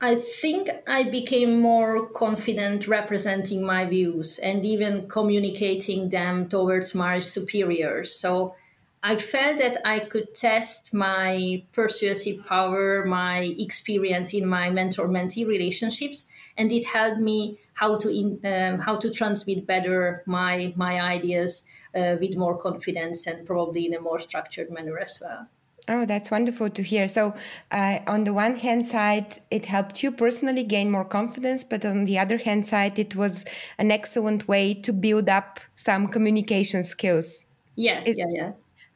I 0.00 0.14
think 0.14 0.70
I 0.86 1.02
became 1.02 1.60
more 1.60 2.06
confident 2.06 2.86
representing 2.86 3.66
my 3.66 3.84
views 3.84 4.38
and 4.38 4.64
even 4.64 5.08
communicating 5.08 6.10
them 6.10 6.48
towards 6.48 6.94
my 6.94 7.18
superiors. 7.18 8.14
So 8.14 8.54
I 9.02 9.16
felt 9.16 9.58
that 9.58 9.78
I 9.84 10.00
could 10.00 10.36
test 10.36 10.94
my 10.94 11.64
persuasive 11.72 12.46
power, 12.46 13.04
my 13.04 13.54
experience 13.58 14.34
in 14.34 14.46
my 14.46 14.70
mentor-mentee 14.70 15.46
relationships, 15.46 16.26
and 16.56 16.70
it 16.70 16.84
helped 16.84 17.20
me 17.20 17.58
how 17.74 17.96
to 17.98 18.08
in, 18.08 18.40
um, 18.44 18.80
how 18.80 18.96
to 18.96 19.10
transmit 19.10 19.66
better 19.66 20.22
my 20.26 20.72
my 20.76 21.00
ideas 21.00 21.64
uh, 21.94 22.16
with 22.20 22.36
more 22.36 22.56
confidence 22.56 23.26
and 23.26 23.46
probably 23.46 23.86
in 23.86 23.94
a 23.94 24.00
more 24.00 24.20
structured 24.20 24.70
manner 24.70 24.98
as 24.98 25.20
well. 25.20 25.48
Oh, 25.90 26.04
that's 26.04 26.30
wonderful 26.30 26.68
to 26.68 26.82
hear. 26.82 27.08
So, 27.08 27.34
uh, 27.70 28.00
on 28.06 28.24
the 28.24 28.34
one 28.34 28.56
hand 28.56 28.84
side, 28.84 29.36
it 29.50 29.64
helped 29.64 30.02
you 30.02 30.12
personally 30.12 30.62
gain 30.62 30.90
more 30.90 31.04
confidence, 31.04 31.64
but 31.64 31.82
on 31.84 32.04
the 32.04 32.18
other 32.18 32.36
hand 32.36 32.66
side, 32.66 32.98
it 32.98 33.16
was 33.16 33.46
an 33.78 33.90
excellent 33.90 34.46
way 34.46 34.74
to 34.74 34.92
build 34.92 35.30
up 35.30 35.60
some 35.76 36.08
communication 36.08 36.84
skills. 36.84 37.46
Yeah, 37.76 38.02
it, 38.04 38.18
yeah, 38.18 38.26
yeah. 38.30 38.52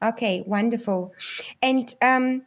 Okay, 0.07 0.45
wonderful. 0.47 1.15
And 1.63 1.95
um, 2.03 2.43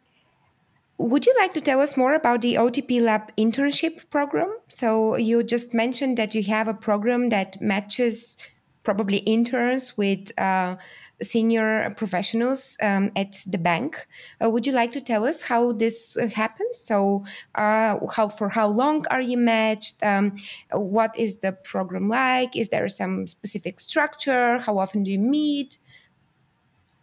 would 0.98 1.26
you 1.26 1.34
like 1.40 1.52
to 1.54 1.60
tell 1.60 1.80
us 1.80 1.96
more 1.96 2.14
about 2.14 2.40
the 2.40 2.54
OTP 2.54 3.00
Lab 3.00 3.34
internship 3.36 4.08
program? 4.10 4.56
So, 4.68 5.16
you 5.16 5.42
just 5.42 5.74
mentioned 5.74 6.18
that 6.18 6.36
you 6.36 6.44
have 6.44 6.68
a 6.68 6.74
program 6.74 7.30
that 7.30 7.60
matches 7.60 8.38
probably 8.84 9.18
interns 9.18 9.96
with. 9.96 10.30
Uh, 10.38 10.76
senior 11.22 11.94
professionals 11.96 12.76
um, 12.82 13.10
at 13.16 13.44
the 13.46 13.58
bank. 13.58 14.06
Uh, 14.42 14.50
would 14.50 14.66
you 14.66 14.72
like 14.72 14.92
to 14.92 15.00
tell 15.00 15.24
us 15.24 15.42
how 15.42 15.72
this 15.72 16.16
uh, 16.16 16.28
happens? 16.28 16.76
So, 16.76 17.24
uh, 17.54 17.98
how 18.14 18.28
for 18.28 18.48
how 18.48 18.68
long 18.68 19.06
are 19.10 19.22
you 19.22 19.38
matched? 19.38 20.02
Um, 20.02 20.36
what 20.72 21.16
is 21.18 21.38
the 21.38 21.52
program 21.52 22.08
like? 22.08 22.56
Is 22.56 22.68
there 22.68 22.88
some 22.88 23.26
specific 23.26 23.80
structure? 23.80 24.58
How 24.58 24.78
often 24.78 25.02
do 25.04 25.10
you 25.10 25.18
meet? 25.18 25.78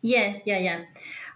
Yeah, 0.02 0.40
yeah, 0.44 0.60
yeah. 0.60 0.82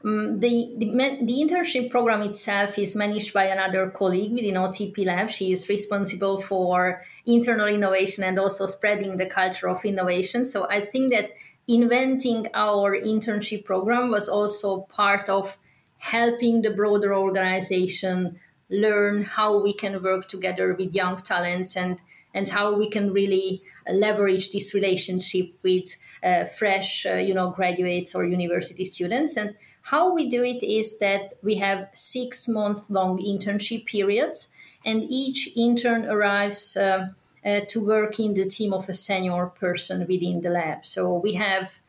Um, 0.03 0.39
the, 0.39 0.75
the, 0.77 0.87
the 1.23 1.33
internship 1.41 1.89
program 1.89 2.21
itself 2.21 2.77
is 2.77 2.95
managed 2.95 3.33
by 3.33 3.45
another 3.45 3.89
colleague 3.89 4.33
within 4.33 4.55
OTP 4.55 5.05
Lab. 5.05 5.29
She 5.29 5.53
is 5.53 5.69
responsible 5.69 6.39
for 6.41 7.01
internal 7.25 7.67
innovation 7.67 8.25
and 8.25 8.37
also 8.37 8.65
spreading 8.65 9.17
the 9.17 9.25
culture 9.25 9.69
of 9.69 9.83
innovation. 9.85 10.45
So 10.45 10.67
I 10.69 10.81
think 10.81 11.13
that 11.13 11.31
inventing 11.67 12.47
our 12.53 12.95
internship 12.95 13.65
program 13.65 14.09
was 14.09 14.29
also 14.29 14.81
part 14.81 15.29
of 15.29 15.57
helping 15.97 16.61
the 16.61 16.71
broader 16.71 17.13
organization 17.13 18.39
learn 18.69 19.23
how 19.23 19.61
we 19.61 19.73
can 19.73 20.01
work 20.03 20.27
together 20.27 20.73
with 20.73 20.93
young 20.93 21.17
talents 21.17 21.75
and 21.75 21.99
and 22.33 22.49
how 22.49 22.75
we 22.75 22.89
can 22.89 23.11
really 23.13 23.63
leverage 23.91 24.51
this 24.51 24.73
relationship 24.73 25.49
with 25.63 25.95
uh, 26.21 26.45
fresh 26.45 27.05
uh, 27.05 27.15
you 27.15 27.33
know 27.33 27.49
graduates 27.51 28.13
or 28.13 28.25
university 28.25 28.85
students. 28.85 29.35
And 29.37 29.55
how 29.83 30.13
we 30.13 30.29
do 30.29 30.43
it 30.43 30.61
is 30.63 30.99
that 30.99 31.33
we 31.41 31.55
have 31.55 31.87
six 31.93 32.47
month 32.47 32.89
long 32.89 33.17
internship 33.19 33.85
periods 33.85 34.49
and 34.85 35.03
each 35.09 35.49
intern 35.55 36.05
arrives 36.05 36.77
uh, 36.77 37.07
uh, 37.47 37.61
to 37.69 37.85
work 37.85 38.19
in 38.19 38.33
the 38.33 38.45
team 38.45 38.73
of 38.73 38.89
a 38.89 38.93
senior 38.93 39.45
person 39.47 40.05
within 40.07 40.41
the 40.41 40.49
lab 40.49 40.85
so 40.85 41.17
we 41.17 41.33
have 41.33 41.79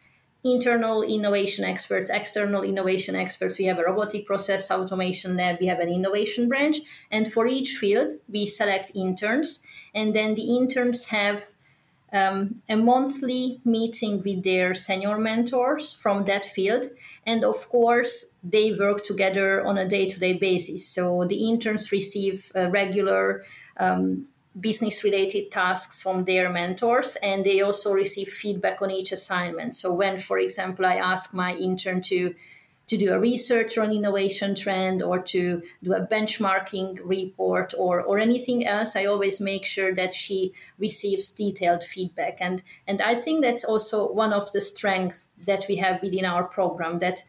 internal 0.44 1.02
innovation 1.02 1.64
experts, 1.64 2.10
external 2.10 2.62
innovation 2.62 3.16
experts. 3.16 3.58
We 3.58 3.64
have 3.66 3.78
a 3.78 3.84
robotic 3.84 4.26
process 4.26 4.70
automation 4.70 5.36
lab, 5.36 5.58
we 5.60 5.66
have 5.66 5.80
an 5.80 5.88
innovation 5.88 6.48
branch. 6.48 6.78
And 7.10 7.30
for 7.32 7.46
each 7.46 7.76
field, 7.76 8.14
we 8.28 8.46
select 8.46 8.92
interns. 8.94 9.60
And 9.94 10.14
then 10.14 10.34
the 10.34 10.56
interns 10.56 11.06
have 11.06 11.46
um, 12.12 12.62
a 12.68 12.76
monthly 12.76 13.60
meeting 13.64 14.22
with 14.22 14.42
their 14.44 14.74
senior 14.74 15.18
mentors 15.18 15.92
from 15.92 16.24
that 16.24 16.44
field. 16.44 16.86
And 17.26 17.44
of 17.44 17.68
course, 17.68 18.32
they 18.42 18.72
work 18.72 19.04
together 19.04 19.62
on 19.64 19.76
a 19.76 19.88
day 19.88 20.08
to 20.08 20.18
day 20.18 20.34
basis. 20.34 20.88
So 20.88 21.26
the 21.28 21.48
interns 21.48 21.92
receive 21.92 22.50
regular 22.54 23.44
um, 23.76 24.28
business 24.60 25.04
related 25.04 25.50
tasks 25.50 26.02
from 26.02 26.24
their 26.24 26.48
mentors 26.48 27.16
and 27.16 27.44
they 27.44 27.60
also 27.60 27.92
receive 27.92 28.28
feedback 28.28 28.82
on 28.82 28.90
each 28.90 29.12
assignment. 29.12 29.74
So 29.74 29.92
when 29.92 30.18
for 30.18 30.38
example 30.38 30.86
i 30.86 30.96
ask 30.96 31.34
my 31.34 31.54
intern 31.54 32.02
to 32.02 32.34
to 32.86 32.96
do 32.96 33.12
a 33.12 33.18
research 33.18 33.76
on 33.76 33.92
innovation 33.92 34.54
trend 34.54 35.02
or 35.02 35.18
to 35.18 35.62
do 35.82 35.92
a 35.92 36.06
benchmarking 36.06 36.98
report 37.04 37.74
or, 37.76 38.00
or 38.00 38.18
anything 38.18 38.66
else 38.66 38.96
i 38.96 39.04
always 39.04 39.40
make 39.40 39.66
sure 39.66 39.94
that 39.94 40.14
she 40.14 40.52
receives 40.78 41.30
detailed 41.30 41.84
feedback. 41.84 42.38
And 42.40 42.62
and 42.86 43.00
i 43.02 43.14
think 43.14 43.42
that's 43.42 43.64
also 43.64 44.12
one 44.12 44.32
of 44.32 44.50
the 44.52 44.60
strengths 44.60 45.30
that 45.46 45.66
we 45.68 45.76
have 45.76 46.02
within 46.02 46.24
our 46.24 46.44
program 46.44 46.98
that 47.00 47.22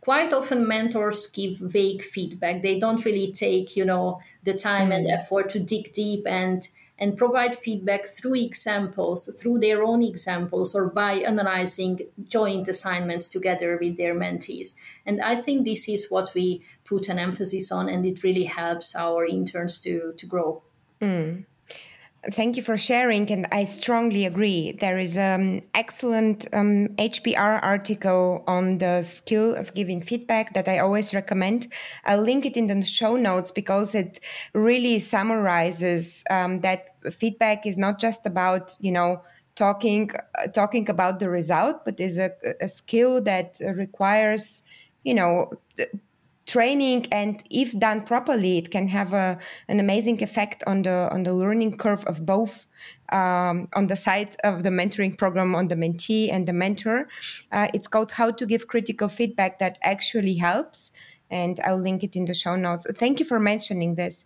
quite 0.00 0.32
often 0.32 0.66
mentors 0.66 1.26
give 1.28 1.58
vague 1.58 2.02
feedback 2.02 2.62
they 2.62 2.78
don't 2.78 3.04
really 3.04 3.32
take 3.32 3.76
you 3.76 3.84
know 3.84 4.20
the 4.44 4.54
time 4.54 4.90
mm. 4.90 4.96
and 4.96 5.06
effort 5.10 5.48
to 5.48 5.58
dig 5.58 5.92
deep 5.92 6.26
and 6.26 6.68
and 6.98 7.16
provide 7.16 7.56
feedback 7.56 8.04
through 8.04 8.34
examples 8.34 9.26
through 9.40 9.58
their 9.58 9.82
own 9.82 10.02
examples 10.02 10.74
or 10.74 10.88
by 10.88 11.14
analyzing 11.14 12.00
joint 12.26 12.68
assignments 12.68 13.26
together 13.28 13.78
with 13.80 13.96
their 13.96 14.14
mentees 14.14 14.74
and 15.06 15.20
i 15.20 15.40
think 15.40 15.64
this 15.64 15.88
is 15.88 16.10
what 16.10 16.30
we 16.34 16.62
put 16.84 17.08
an 17.08 17.18
emphasis 17.18 17.70
on 17.72 17.88
and 17.88 18.04
it 18.04 18.22
really 18.22 18.44
helps 18.44 18.94
our 18.94 19.24
interns 19.26 19.78
to 19.80 20.12
to 20.16 20.26
grow 20.26 20.62
mm. 21.00 21.44
Thank 22.32 22.58
you 22.58 22.62
for 22.62 22.76
sharing, 22.76 23.30
and 23.32 23.46
I 23.50 23.64
strongly 23.64 24.26
agree. 24.26 24.72
There 24.72 24.98
is 24.98 25.16
an 25.16 25.62
excellent 25.72 26.46
um, 26.52 26.88
HBR 26.98 27.58
article 27.60 28.44
on 28.46 28.76
the 28.76 29.02
skill 29.02 29.54
of 29.54 29.72
giving 29.72 30.02
feedback 30.02 30.52
that 30.52 30.68
I 30.68 30.80
always 30.80 31.14
recommend. 31.14 31.72
I'll 32.04 32.20
link 32.20 32.44
it 32.44 32.58
in 32.58 32.66
the 32.66 32.84
show 32.84 33.16
notes 33.16 33.50
because 33.50 33.94
it 33.94 34.20
really 34.52 34.98
summarizes 34.98 36.22
um, 36.30 36.60
that 36.60 36.94
feedback 37.10 37.64
is 37.64 37.78
not 37.78 37.98
just 37.98 38.26
about 38.26 38.76
you 38.80 38.92
know 38.92 39.22
talking 39.54 40.10
uh, 40.38 40.46
talking 40.48 40.90
about 40.90 41.20
the 41.20 41.30
result, 41.30 41.86
but 41.86 41.98
is 42.00 42.18
a, 42.18 42.32
a 42.60 42.68
skill 42.68 43.22
that 43.22 43.58
requires 43.64 44.62
you 45.04 45.14
know 45.14 45.50
training 46.50 47.06
and 47.12 47.42
if 47.50 47.78
done 47.78 48.02
properly 48.02 48.58
it 48.58 48.70
can 48.70 48.86
have 48.88 49.12
a, 49.12 49.38
an 49.68 49.78
amazing 49.78 50.20
effect 50.22 50.64
on 50.66 50.82
the 50.82 51.08
on 51.14 51.22
the 51.22 51.32
learning 51.32 51.76
curve 51.76 52.04
of 52.06 52.26
both 52.26 52.66
um, 53.10 53.68
on 53.74 53.86
the 53.86 53.96
side 53.96 54.34
of 54.42 54.62
the 54.64 54.70
mentoring 54.70 55.16
program 55.16 55.54
on 55.54 55.68
the 55.68 55.76
mentee 55.76 56.32
and 56.32 56.46
the 56.48 56.52
mentor. 56.52 57.08
Uh, 57.52 57.68
it's 57.74 57.88
called 57.88 58.10
how 58.12 58.30
to 58.30 58.44
give 58.46 58.66
critical 58.66 59.08
feedback 59.08 59.58
that 59.58 59.78
actually 59.82 60.34
helps 60.34 60.90
and 61.30 61.60
i'll 61.64 61.80
link 61.88 62.02
it 62.02 62.16
in 62.16 62.24
the 62.24 62.34
show 62.34 62.56
notes. 62.56 62.86
Thank 62.96 63.20
you 63.20 63.26
for 63.26 63.38
mentioning 63.38 63.94
this. 63.94 64.24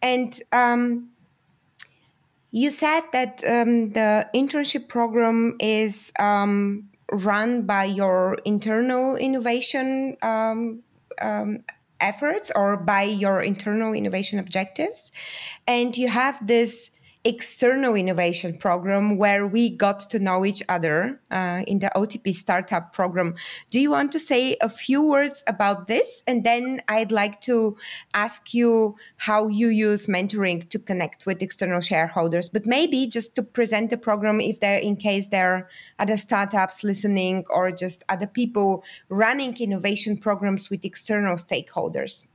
And 0.00 0.32
um, 0.52 1.10
you 2.50 2.70
said 2.70 3.02
that 3.12 3.42
um, 3.46 3.90
the 3.90 4.26
internship 4.34 4.88
program 4.88 5.56
is 5.60 6.12
um, 6.18 6.88
run 7.12 7.66
by 7.66 7.84
your 7.84 8.38
internal 8.44 9.16
innovation 9.16 10.16
um, 10.22 10.82
um, 11.20 11.64
efforts 12.00 12.50
or 12.54 12.76
by 12.76 13.02
your 13.02 13.42
internal 13.42 13.92
innovation 13.92 14.38
objectives. 14.38 15.12
And 15.66 15.96
you 15.96 16.08
have 16.08 16.46
this 16.46 16.90
external 17.24 17.94
innovation 17.94 18.56
program 18.56 19.16
where 19.16 19.46
we 19.46 19.68
got 19.68 20.00
to 20.00 20.18
know 20.18 20.44
each 20.44 20.62
other 20.68 21.20
uh, 21.30 21.62
in 21.66 21.80
the 21.80 21.90
OTP 21.96 22.32
startup 22.32 22.92
program. 22.92 23.34
Do 23.70 23.80
you 23.80 23.90
want 23.90 24.12
to 24.12 24.20
say 24.20 24.56
a 24.62 24.68
few 24.68 25.02
words 25.02 25.42
about 25.46 25.88
this? 25.88 26.22
And 26.26 26.44
then 26.44 26.80
I'd 26.88 27.12
like 27.12 27.40
to 27.42 27.76
ask 28.14 28.54
you 28.54 28.96
how 29.16 29.48
you 29.48 29.68
use 29.68 30.06
mentoring 30.06 30.68
to 30.70 30.78
connect 30.78 31.26
with 31.26 31.42
external 31.42 31.80
shareholders, 31.80 32.48
but 32.48 32.66
maybe 32.66 33.06
just 33.06 33.34
to 33.34 33.42
present 33.42 33.90
the 33.90 33.98
program 33.98 34.40
if 34.40 34.60
there, 34.60 34.78
in 34.78 34.96
case 34.96 35.28
there 35.28 35.54
are 35.54 35.68
other 35.98 36.16
startups 36.16 36.84
listening 36.84 37.44
or 37.50 37.72
just 37.72 38.04
other 38.08 38.26
people 38.26 38.84
running 39.08 39.56
innovation 39.58 40.16
programs 40.16 40.70
with 40.70 40.84
external 40.84 41.34
stakeholders. 41.34 42.26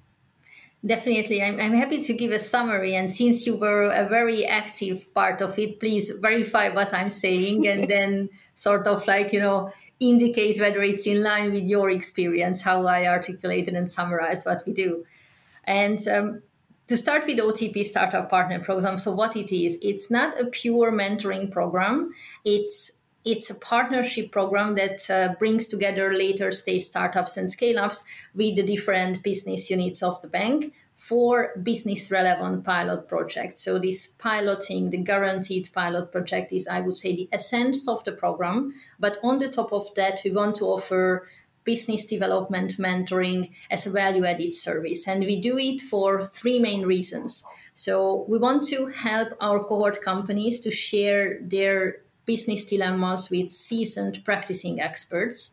Definitely. 0.86 1.42
I'm, 1.42 1.60
I'm 1.60 1.74
happy 1.74 2.02
to 2.02 2.14
give 2.14 2.32
a 2.32 2.40
summary. 2.40 2.96
And 2.96 3.10
since 3.10 3.48
you 3.48 3.56
were 3.56 3.86
a 3.86 4.08
very 4.08 4.46
active 4.46 5.14
part 5.14 5.42
of 5.42 5.58
it, 5.58 5.80
please 5.80 6.12
verify 6.12 6.70
what 6.70 6.94
I'm 6.94 7.10
saying 7.10 7.68
and 7.68 7.88
then 7.90 8.30
sort 8.56 8.86
of 8.88 9.08
like, 9.08 9.32
you 9.32 9.40
know, 9.40 9.72
indicate 10.00 10.60
whether 10.60 10.82
it's 10.82 11.08
in 11.08 11.24
line 11.24 11.54
with 11.54 11.64
your 11.64 11.90
experience, 11.90 12.62
how 12.62 12.86
I 12.86 13.08
articulated 13.08 13.76
and 13.76 13.90
summarized 13.90 14.46
what 14.46 14.64
we 14.66 14.74
do. 14.74 15.06
And 15.64 16.06
um, 16.10 16.42
to 16.88 16.98
start 16.98 17.26
with 17.26 17.38
OTP 17.38 17.86
Startup 17.86 18.30
Partner 18.30 18.60
Program, 18.60 19.00
so 19.00 19.12
what 19.12 19.38
it 19.38 19.56
is, 19.56 19.78
it's 19.82 20.12
not 20.12 20.40
a 20.40 20.46
pure 20.48 20.92
mentoring 20.92 21.50
program. 21.50 22.12
It's 22.44 22.92
it's 23.26 23.50
a 23.50 23.56
partnership 23.56 24.32
program 24.32 24.76
that 24.76 25.10
uh, 25.10 25.36
brings 25.40 25.68
together 25.68 26.14
later 26.14 26.52
stage 26.52 26.84
startups 26.84 27.38
and 27.38 27.52
scale 27.52 27.80
ups 27.80 28.04
with 28.36 28.56
the 28.56 28.64
different 28.64 29.24
business 29.24 29.70
units 29.70 30.04
of 30.04 30.22
the 30.22 30.28
bank 30.28 30.74
for 30.94 31.52
business 31.64 32.12
relevant 32.12 32.64
pilot 32.64 33.08
projects. 33.08 33.62
So, 33.62 33.80
this 33.80 34.08
piloting, 34.08 34.90
the 34.90 34.98
guaranteed 34.98 35.70
pilot 35.74 36.12
project, 36.12 36.52
is, 36.52 36.68
I 36.68 36.82
would 36.82 36.98
say, 36.98 37.16
the 37.16 37.30
essence 37.32 37.88
of 37.88 38.04
the 38.04 38.12
program. 38.12 38.74
But 39.00 39.18
on 39.24 39.40
the 39.40 39.50
top 39.50 39.74
of 39.74 39.94
that, 39.96 40.22
we 40.24 40.32
want 40.32 40.58
to 40.58 40.66
offer 40.66 41.28
business 41.64 42.06
development 42.06 42.78
mentoring 42.78 43.52
as 43.72 43.88
a 43.88 43.90
value 43.90 44.26
added 44.26 44.52
service. 44.52 45.08
And 45.08 45.22
we 45.22 45.40
do 45.40 45.58
it 45.58 45.82
for 45.82 46.26
three 46.26 46.60
main 46.60 46.86
reasons. 46.86 47.44
So, 47.74 48.26
we 48.28 48.38
want 48.38 48.66
to 48.66 48.88
help 48.88 49.30
our 49.42 49.64
cohort 49.64 50.02
companies 50.04 50.60
to 50.60 50.72
share 50.72 51.40
their 51.42 52.04
business 52.26 52.64
dilemmas 52.64 53.30
with 53.30 53.52
seasoned 53.52 54.24
practicing 54.24 54.80
experts. 54.80 55.52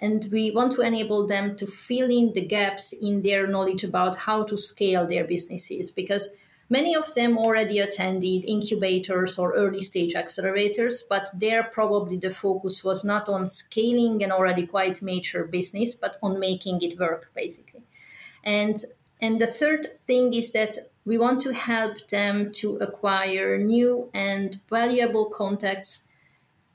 And 0.00 0.28
we 0.30 0.50
want 0.52 0.72
to 0.72 0.82
enable 0.82 1.26
them 1.26 1.56
to 1.56 1.66
fill 1.66 2.10
in 2.10 2.32
the 2.32 2.46
gaps 2.46 2.92
in 2.92 3.22
their 3.22 3.46
knowledge 3.46 3.82
about 3.82 4.16
how 4.16 4.44
to 4.44 4.56
scale 4.56 5.06
their 5.06 5.24
businesses 5.24 5.90
because 5.90 6.28
many 6.68 6.94
of 6.94 7.12
them 7.14 7.36
already 7.36 7.80
attended 7.80 8.44
incubators 8.44 9.38
or 9.38 9.54
early 9.54 9.82
stage 9.82 10.14
accelerators, 10.14 11.02
but 11.08 11.30
there 11.34 11.64
probably 11.64 12.16
the 12.16 12.30
focus 12.30 12.84
was 12.84 13.04
not 13.04 13.28
on 13.28 13.48
scaling 13.48 14.22
an 14.22 14.30
already 14.30 14.66
quite 14.66 15.02
mature 15.02 15.44
business, 15.44 15.94
but 15.94 16.16
on 16.22 16.38
making 16.38 16.80
it 16.82 16.98
work 16.98 17.30
basically. 17.34 17.82
And 18.44 18.78
and 19.20 19.40
the 19.40 19.46
third 19.46 19.98
thing 20.06 20.32
is 20.32 20.52
that 20.52 20.76
we 21.04 21.18
want 21.18 21.40
to 21.40 21.52
help 21.52 22.06
them 22.08 22.52
to 22.52 22.76
acquire 22.76 23.58
new 23.58 24.10
and 24.14 24.60
valuable 24.68 25.26
contacts 25.26 26.02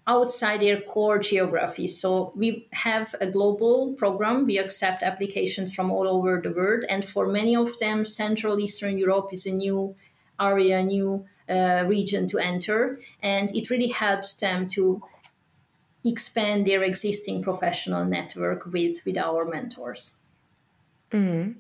outside 0.06 0.62
their 0.62 0.82
core 0.82 1.18
geography. 1.20 1.88
So 1.88 2.34
we 2.36 2.68
have 2.72 3.16
a 3.22 3.28
global 3.28 3.94
program. 3.94 4.46
We 4.46 4.58
accept 4.58 5.02
applications 5.02 5.74
from 5.74 5.92
all 5.92 6.08
over 6.08 6.42
the 6.42 6.52
world. 6.52 6.84
And 6.89 7.06
for 7.06 7.28
many 7.28 7.56
of 7.56 7.78
them, 7.78 8.06
Central 8.06 8.60
Eastern 8.60 8.98
Europe 8.98 9.30
is 9.32 9.46
a 9.46 9.52
new 9.52 9.96
area, 10.39 10.80
a 10.80 10.84
new 10.84 11.26
uh, 11.48 11.86
region 11.88 12.28
to 12.28 12.39
enter. 12.39 13.00
And 13.22 13.56
it 13.56 13.70
really 13.70 13.88
helps 13.88 14.34
them 14.34 14.68
to 14.70 15.02
expand 16.06 16.68
their 16.68 16.84
existing 16.84 17.42
professional 17.42 18.04
network 18.04 18.66
with, 18.66 19.06
with 19.06 19.18
our 19.18 19.46
mentors. 19.46 20.16
Mm. 21.12 21.56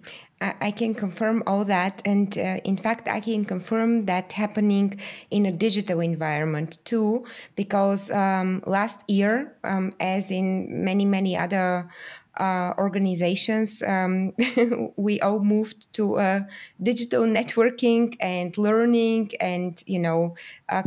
I 0.59 0.71
can 0.71 0.93
confirm 0.93 1.43
all 1.47 1.63
that. 1.65 2.01
And 2.05 2.37
uh, 2.37 2.59
in 2.63 2.77
fact, 2.77 3.07
I 3.07 3.19
can 3.19 3.45
confirm 3.45 4.05
that 4.05 4.31
happening 4.31 4.99
in 5.31 5.45
a 5.45 5.51
digital 5.51 5.99
environment 5.99 6.79
too, 6.85 7.25
because 7.55 8.11
um, 8.11 8.63
last 8.65 8.99
year, 9.07 9.55
um, 9.63 9.93
as 9.99 10.31
in 10.31 10.83
many, 10.83 11.05
many 11.05 11.37
other 11.37 11.89
uh, 12.37 12.73
organizations, 12.77 13.83
um, 13.83 14.33
we 14.97 15.19
all 15.21 15.39
moved 15.39 15.91
to 15.93 16.17
a 16.17 16.47
digital 16.81 17.23
networking 17.23 18.15
and 18.19 18.57
learning 18.57 19.31
and, 19.39 19.83
you 19.85 19.99
know, 19.99 20.35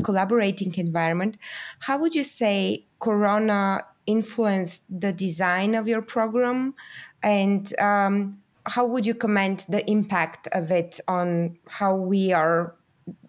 collaborating 0.03 0.75
environment. 0.77 1.39
How 1.79 1.99
would 1.99 2.15
you 2.15 2.25
say 2.25 2.85
Corona 2.99 3.85
influenced 4.07 4.85
the 4.89 5.13
design 5.13 5.75
of 5.75 5.87
your 5.87 6.03
program? 6.03 6.75
And 7.23 7.73
um, 7.81 8.39
how 8.67 8.85
would 8.85 9.07
you 9.07 9.15
comment 9.15 9.67
the 9.69 9.89
impact 9.89 10.49
of 10.53 10.71
it 10.71 11.01
on 11.09 11.57
how 11.69 11.95
we 11.95 12.33
are 12.33 12.75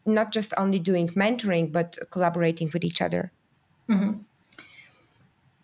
not 0.06 0.32
just 0.32 0.54
only 0.58 0.80
doing 0.80 1.08
mentoring 1.10 1.72
but 1.72 1.98
collaborating 2.12 2.70
with 2.74 2.84
each 2.84 3.02
other 3.02 3.32
mm-hmm. 3.90 4.14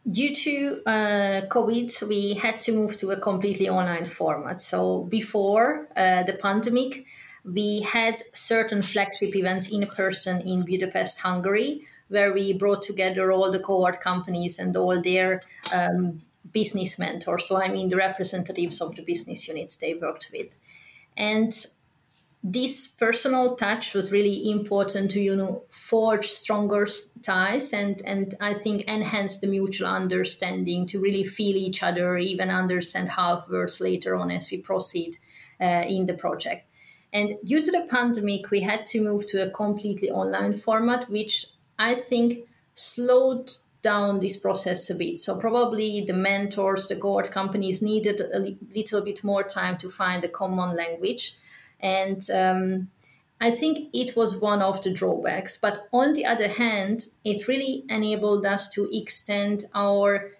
due 0.09 0.35
to 0.35 0.81
uh, 0.85 1.41
covid 1.49 2.07
we 2.07 2.35
had 2.35 2.59
to 2.59 2.71
move 2.71 2.95
to 2.97 3.09
a 3.11 3.19
completely 3.19 3.67
online 3.67 4.05
format 4.05 4.61
so 4.61 5.03
before 5.03 5.87
uh, 5.95 6.23
the 6.23 6.33
pandemic 6.33 7.05
we 7.45 7.81
had 7.81 8.23
certain 8.33 8.81
flagship 8.83 9.35
events 9.35 9.67
in 9.67 9.85
person 9.87 10.41
in 10.41 10.63
budapest 10.63 11.19
hungary 11.19 11.81
where 12.09 12.31
we 12.31 12.53
brought 12.53 12.81
together 12.81 13.31
all 13.31 13.51
the 13.51 13.59
cohort 13.59 13.99
companies 13.99 14.59
and 14.59 14.77
all 14.77 15.01
their 15.01 15.41
um, 15.71 16.21
business 16.51 16.99
mentor. 16.99 17.39
So 17.39 17.61
I 17.61 17.69
mean 17.69 17.89
the 17.89 17.97
representatives 17.97 18.81
of 18.81 18.95
the 18.95 19.01
business 19.01 19.47
units 19.47 19.77
they 19.77 19.93
worked 19.93 20.29
with. 20.33 20.55
And 21.15 21.53
this 22.43 22.89
personal 22.89 23.55
touch 23.55 23.93
was 23.93 24.11
really 24.11 24.51
important 24.51 25.09
to 25.09 25.21
you 25.21 25.33
know 25.33 25.63
forge 25.69 26.27
stronger 26.27 26.85
ties 27.21 27.71
and 27.71 28.01
and 28.05 28.35
i 28.41 28.53
think 28.53 28.83
enhance 28.85 29.39
the 29.39 29.47
mutual 29.47 29.87
understanding 29.87 30.85
to 30.85 30.99
really 30.99 31.23
feel 31.23 31.55
each 31.55 31.81
other 31.81 32.17
even 32.17 32.49
understand 32.49 33.07
half 33.07 33.49
words 33.49 33.79
later 33.79 34.13
on 34.13 34.29
as 34.29 34.51
we 34.51 34.57
proceed 34.57 35.17
uh, 35.61 35.83
in 35.87 36.05
the 36.05 36.13
project 36.13 36.67
and 37.13 37.37
due 37.45 37.61
to 37.61 37.71
the 37.71 37.87
pandemic 37.89 38.51
we 38.51 38.59
had 38.59 38.85
to 38.85 39.01
move 39.01 39.25
to 39.25 39.41
a 39.41 39.49
completely 39.51 40.11
online 40.11 40.53
format 40.53 41.09
which 41.09 41.45
i 41.79 41.95
think 41.95 42.39
slowed 42.75 43.49
down 43.83 44.19
this 44.19 44.37
process 44.37 44.89
a 44.89 44.95
bit. 44.95 45.19
So 45.19 45.37
probably 45.37 46.03
the 46.05 46.13
mentors, 46.13 46.87
the 46.87 46.95
cohort 46.95 47.29
companies 47.29 47.81
needed 47.81 48.19
a 48.19 48.39
li- 48.39 48.57
little 48.73 49.01
bit 49.01 49.23
more 49.23 49.43
time 49.43 49.77
to 49.77 49.89
find 49.89 50.23
a 50.23 50.29
common 50.29 50.75
language. 50.75 51.37
And 51.79 52.27
um, 52.31 52.89
I 53.39 53.51
think 53.51 53.89
it 53.93 54.15
was 54.15 54.41
one 54.41 54.61
of 54.61 54.81
the 54.81 54.91
drawbacks. 54.91 55.57
But 55.57 55.87
on 55.91 56.13
the 56.13 56.25
other 56.25 56.47
hand, 56.47 57.07
it 57.23 57.47
really 57.47 57.83
enabled 57.89 58.45
us 58.45 58.67
to 58.69 58.89
extend 58.91 59.65
our 59.75 60.31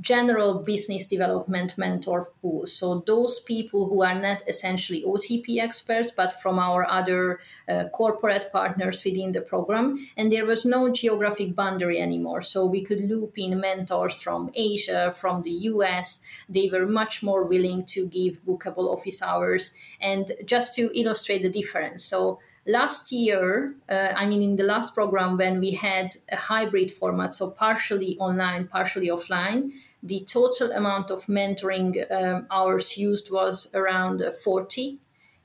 general 0.00 0.62
business 0.62 1.06
development 1.06 1.78
mentor 1.78 2.30
pool. 2.40 2.66
So 2.66 3.02
those 3.06 3.40
people 3.40 3.88
who 3.88 4.02
are 4.02 4.20
not 4.20 4.42
essentially 4.48 5.02
OTP 5.02 5.58
experts, 5.58 6.10
but 6.10 6.40
from 6.40 6.58
our 6.58 6.88
other 6.88 7.40
uh, 7.68 7.84
corporate 7.92 8.50
partners 8.52 9.04
within 9.04 9.32
the 9.32 9.40
program. 9.40 10.08
And 10.16 10.32
there 10.32 10.46
was 10.46 10.64
no 10.64 10.90
geographic 10.92 11.54
boundary 11.54 12.00
anymore. 12.00 12.42
So 12.42 12.66
we 12.66 12.84
could 12.84 13.00
loop 13.00 13.38
in 13.38 13.60
mentors 13.60 14.20
from 14.20 14.50
Asia, 14.54 15.14
from 15.16 15.42
the 15.42 15.50
US. 15.50 16.20
They 16.48 16.68
were 16.70 16.86
much 16.86 17.22
more 17.22 17.44
willing 17.44 17.84
to 17.86 18.06
give 18.06 18.44
bookable 18.44 18.92
office 18.92 19.22
hours. 19.22 19.70
And 20.00 20.32
just 20.44 20.74
to 20.76 20.90
illustrate 20.98 21.42
the 21.42 21.50
difference. 21.50 22.04
So 22.04 22.40
last 22.66 23.12
year, 23.12 23.74
uh, 23.88 24.12
I 24.14 24.26
mean, 24.26 24.42
in 24.42 24.56
the 24.56 24.64
last 24.64 24.94
program, 24.94 25.36
when 25.36 25.60
we 25.60 25.72
had 25.72 26.16
a 26.30 26.36
hybrid 26.36 26.90
format, 26.90 27.34
so 27.34 27.50
partially 27.50 28.16
online, 28.18 28.66
partially 28.68 29.08
offline, 29.08 29.72
the 30.02 30.20
total 30.24 30.70
amount 30.72 31.10
of 31.10 31.26
mentoring 31.26 32.10
um, 32.10 32.46
hours 32.50 32.96
used 32.96 33.30
was 33.30 33.72
around 33.74 34.22
uh, 34.22 34.30
40. 34.30 34.98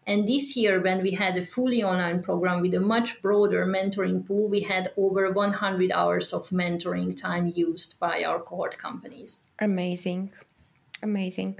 And 0.07 0.27
this 0.27 0.55
year, 0.55 0.81
when 0.81 1.03
we 1.03 1.11
had 1.11 1.37
a 1.37 1.45
fully 1.45 1.83
online 1.83 2.23
program 2.23 2.61
with 2.61 2.73
a 2.73 2.79
much 2.79 3.21
broader 3.21 3.65
mentoring 3.65 4.25
pool, 4.25 4.47
we 4.47 4.61
had 4.61 4.91
over 4.97 5.31
100 5.31 5.91
hours 5.91 6.33
of 6.33 6.49
mentoring 6.49 7.15
time 7.15 7.51
used 7.55 7.99
by 7.99 8.23
our 8.23 8.39
cohort 8.39 8.77
companies. 8.77 9.39
Amazing. 9.59 10.31
Amazing. 11.03 11.59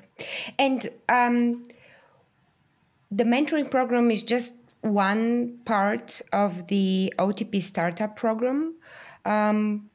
And 0.58 0.89
um, 1.08 1.63
the 3.12 3.24
mentoring 3.24 3.69
program 3.69 4.10
is 4.10 4.24
just 4.24 4.54
one 4.82 5.60
part 5.65 6.22
of 6.34 6.67
the 6.67 7.13
OTP 7.17 7.62
startup 7.62 8.15
program. 8.15 8.76
Um, 9.26 9.89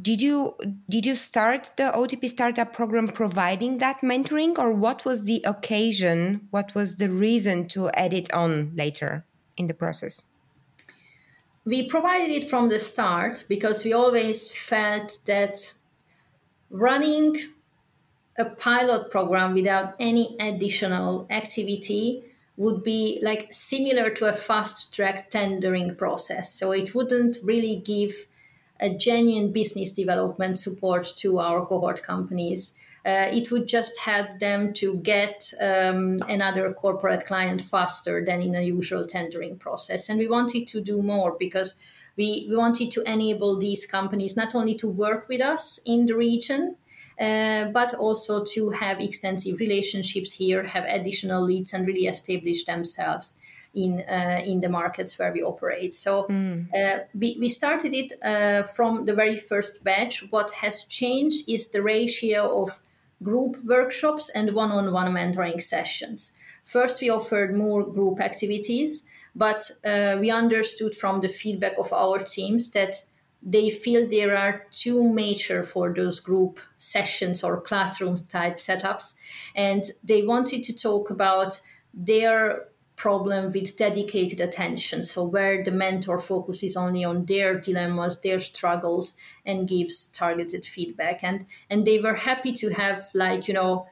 did 0.00 0.22
you 0.22 0.54
did 0.88 1.04
you 1.04 1.14
start 1.14 1.72
the 1.76 1.90
OTP 1.94 2.28
startup 2.28 2.72
program 2.72 3.08
providing 3.08 3.78
that 3.78 4.00
mentoring, 4.00 4.58
or 4.58 4.72
what 4.72 5.04
was 5.04 5.24
the 5.24 5.42
occasion? 5.44 6.46
What 6.50 6.74
was 6.74 6.96
the 6.96 7.10
reason 7.10 7.68
to 7.68 7.90
add 7.90 8.14
it 8.14 8.32
on 8.32 8.72
later 8.74 9.24
in 9.56 9.66
the 9.66 9.74
process? 9.74 10.28
We 11.64 11.88
provided 11.88 12.30
it 12.30 12.48
from 12.48 12.68
the 12.68 12.78
start 12.78 13.44
because 13.48 13.84
we 13.84 13.92
always 13.92 14.52
felt 14.52 15.18
that 15.26 15.72
running 16.70 17.36
a 18.38 18.44
pilot 18.44 19.10
program 19.10 19.54
without 19.54 19.94
any 19.98 20.36
additional 20.38 21.26
activity 21.28 22.22
would 22.56 22.82
be 22.82 23.18
like 23.22 23.52
similar 23.52 24.10
to 24.10 24.26
a 24.26 24.32
fast 24.32 24.92
track 24.94 25.30
tendering 25.30 25.94
process. 25.94 26.54
So 26.54 26.72
it 26.72 26.94
wouldn't 26.94 27.38
really 27.42 27.82
give 27.84 28.26
a 28.80 28.90
genuine 28.90 29.52
business 29.52 29.92
development 29.92 30.58
support 30.58 31.12
to 31.16 31.38
our 31.38 31.64
cohort 31.66 32.02
companies. 32.02 32.72
Uh, 33.04 33.28
it 33.30 33.50
would 33.50 33.68
just 33.68 33.98
help 34.00 34.40
them 34.40 34.72
to 34.72 34.96
get 34.96 35.52
um, 35.60 36.18
another 36.28 36.72
corporate 36.72 37.24
client 37.26 37.62
faster 37.62 38.24
than 38.24 38.42
in 38.42 38.54
a 38.54 38.62
usual 38.62 39.06
tendering 39.06 39.56
process. 39.56 40.08
And 40.08 40.18
we 40.18 40.26
wanted 40.26 40.66
to 40.68 40.80
do 40.80 41.00
more 41.02 41.36
because 41.38 41.74
we, 42.16 42.46
we 42.48 42.56
wanted 42.56 42.90
to 42.92 43.02
enable 43.02 43.58
these 43.58 43.86
companies 43.86 44.36
not 44.36 44.54
only 44.54 44.74
to 44.76 44.88
work 44.88 45.28
with 45.28 45.40
us 45.40 45.78
in 45.86 46.06
the 46.06 46.16
region, 46.16 46.76
uh, 47.20 47.70
but 47.72 47.94
also 47.94 48.44
to 48.44 48.70
have 48.70 49.00
extensive 49.00 49.58
relationships 49.60 50.32
here, 50.32 50.62
have 50.64 50.84
additional 50.84 51.42
leads, 51.42 51.72
and 51.72 51.86
really 51.86 52.06
establish 52.06 52.64
themselves 52.64 53.36
in 53.74 54.02
uh, 54.08 54.40
in 54.44 54.60
the 54.60 54.68
markets 54.68 55.18
where 55.18 55.32
we 55.32 55.42
operate. 55.42 55.94
So 55.94 56.24
mm. 56.24 56.66
uh, 56.74 57.04
we, 57.14 57.36
we 57.38 57.48
started 57.48 57.94
it 57.94 58.12
uh, 58.22 58.62
from 58.62 59.04
the 59.04 59.14
very 59.14 59.36
first 59.36 59.84
batch. 59.84 60.24
What 60.30 60.50
has 60.50 60.84
changed 60.84 61.48
is 61.48 61.70
the 61.70 61.82
ratio 61.82 62.62
of 62.62 62.80
group 63.22 63.56
workshops 63.64 64.30
and 64.30 64.54
one-on-one 64.54 65.12
mentoring 65.12 65.62
sessions. 65.62 66.32
First, 66.64 67.00
we 67.00 67.10
offered 67.10 67.54
more 67.54 67.84
group 67.84 68.20
activities, 68.20 69.04
but 69.34 69.70
uh, 69.84 70.16
we 70.20 70.30
understood 70.30 70.94
from 70.94 71.20
the 71.20 71.28
feedback 71.28 71.78
of 71.78 71.92
our 71.92 72.18
teams 72.18 72.70
that 72.70 73.04
they 73.42 73.70
feel 73.70 74.08
there 74.08 74.36
are 74.36 74.66
too 74.70 75.12
major 75.12 75.62
for 75.62 75.92
those 75.94 76.20
group 76.20 76.58
sessions 76.78 77.44
or 77.44 77.60
classroom 77.60 78.16
type 78.16 78.56
setups 78.56 79.14
and 79.54 79.84
they 80.02 80.22
wanted 80.22 80.64
to 80.64 80.72
talk 80.72 81.10
about 81.10 81.60
their 81.94 82.68
problem 82.96 83.52
with 83.52 83.76
dedicated 83.76 84.40
attention. 84.40 85.04
So, 85.04 85.22
where 85.24 85.62
the 85.62 85.70
mentor 85.70 86.18
focuses 86.18 86.76
only 86.76 87.04
on 87.04 87.26
their 87.26 87.58
dilemmas, 87.60 88.20
their 88.20 88.40
struggles, 88.40 89.14
and 89.44 89.68
gives 89.68 90.06
targeted 90.06 90.66
feedback. 90.66 91.22
And 91.22 91.46
and 91.70 91.86
they 91.86 92.00
were 92.00 92.14
happy 92.14 92.52
to 92.54 92.70
have 92.70 93.10
like 93.14 93.48
you 93.48 93.54
know 93.54 93.86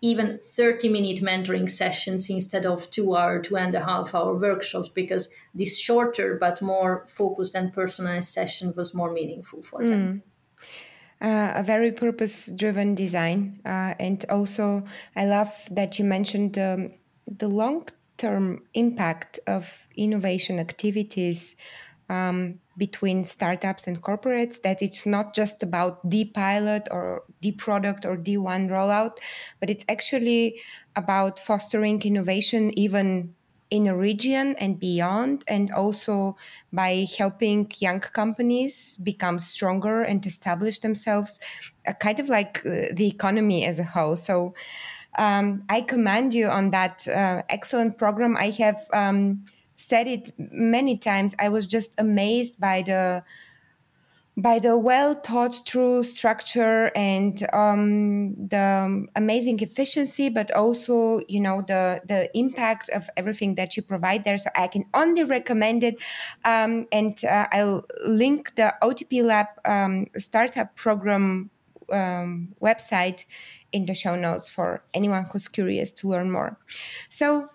even 0.00 0.38
30 0.40 0.88
minute 0.88 1.20
mentoring 1.22 1.68
sessions 1.68 2.30
instead 2.30 2.64
of 2.64 2.88
two 2.90 3.16
hour 3.16 3.40
two 3.40 3.56
and 3.56 3.74
a 3.74 3.84
half 3.84 4.14
hour 4.14 4.34
workshops 4.34 4.88
because 4.88 5.28
this 5.54 5.78
shorter 5.78 6.36
but 6.40 6.62
more 6.62 7.04
focused 7.08 7.54
and 7.54 7.72
personalized 7.72 8.28
session 8.28 8.72
was 8.76 8.94
more 8.94 9.12
meaningful 9.12 9.62
for 9.62 9.84
them 9.84 10.22
mm. 10.22 10.28
Uh, 11.20 11.52
a 11.56 11.64
very 11.64 11.90
purpose 11.90 12.46
driven 12.46 12.94
design. 12.94 13.60
Uh, 13.64 13.92
and 13.98 14.24
also, 14.30 14.84
I 15.16 15.26
love 15.26 15.50
that 15.72 15.98
you 15.98 16.04
mentioned 16.04 16.56
um, 16.58 16.92
the 17.26 17.48
long 17.48 17.88
term 18.18 18.62
impact 18.74 19.40
of 19.48 19.88
innovation 19.96 20.60
activities 20.60 21.56
um, 22.08 22.60
between 22.78 23.24
startups 23.24 23.86
and 23.86 24.00
corporates 24.00 24.62
that 24.62 24.80
it's 24.80 25.04
not 25.04 25.34
just 25.34 25.62
about 25.62 26.08
the 26.08 26.24
pilot 26.26 26.88
or 26.90 27.24
the 27.42 27.52
product 27.52 28.04
or 28.06 28.16
the 28.16 28.36
one 28.38 28.68
rollout 28.68 29.18
but 29.60 29.68
it's 29.68 29.84
actually 29.88 30.58
about 30.96 31.38
fostering 31.38 32.00
innovation 32.02 32.70
even 32.78 33.34
in 33.70 33.86
a 33.86 33.94
region 33.94 34.56
and 34.58 34.80
beyond 34.80 35.44
and 35.46 35.70
also 35.72 36.36
by 36.72 37.04
helping 37.18 37.70
young 37.78 38.00
companies 38.00 38.96
become 39.02 39.38
stronger 39.38 40.02
and 40.02 40.24
establish 40.24 40.78
themselves 40.78 41.38
uh, 41.86 41.92
kind 41.94 42.18
of 42.18 42.28
like 42.30 42.64
uh, 42.64 42.86
the 42.92 43.06
economy 43.06 43.66
as 43.66 43.78
a 43.78 43.84
whole 43.84 44.16
so 44.16 44.54
um, 45.18 45.62
I 45.68 45.80
commend 45.80 46.32
you 46.32 46.48
on 46.48 46.70
that 46.70 47.06
uh, 47.08 47.42
excellent 47.48 47.98
program. 47.98 48.36
I 48.36 48.50
have 48.50 48.76
um, 48.92 49.44
said 49.78 50.06
it 50.06 50.30
many 50.38 50.98
times. 50.98 51.34
I 51.38 51.48
was 51.48 51.66
just 51.66 51.94
amazed 51.96 52.60
by 52.60 52.82
the 52.82 53.22
by 54.36 54.60
the 54.60 54.78
well 54.78 55.14
thought 55.14 55.66
through 55.66 56.04
structure 56.04 56.92
and 56.94 57.44
um, 57.52 58.34
the 58.36 59.06
amazing 59.16 59.60
efficiency, 59.60 60.28
but 60.28 60.50
also 60.52 61.20
you 61.28 61.40
know 61.40 61.62
the 61.62 62.02
the 62.06 62.28
impact 62.36 62.88
of 62.90 63.08
everything 63.16 63.54
that 63.54 63.76
you 63.76 63.82
provide 63.82 64.24
there. 64.24 64.36
So 64.36 64.50
I 64.54 64.68
can 64.68 64.84
only 64.94 65.24
recommend 65.24 65.82
it, 65.82 65.96
um, 66.44 66.86
and 66.92 67.18
uh, 67.24 67.46
I'll 67.52 67.84
link 68.04 68.54
the 68.56 68.74
OTP 68.82 69.22
Lab 69.24 69.46
um, 69.64 70.06
startup 70.16 70.76
program 70.76 71.50
um, 71.90 72.54
website 72.60 73.24
in 73.72 73.86
the 73.86 73.94
show 73.94 74.16
notes 74.16 74.48
for 74.48 74.82
anyone 74.92 75.26
who's 75.32 75.48
curious 75.48 75.90
to 75.92 76.08
learn 76.08 76.30
more. 76.30 76.58
So. 77.08 77.48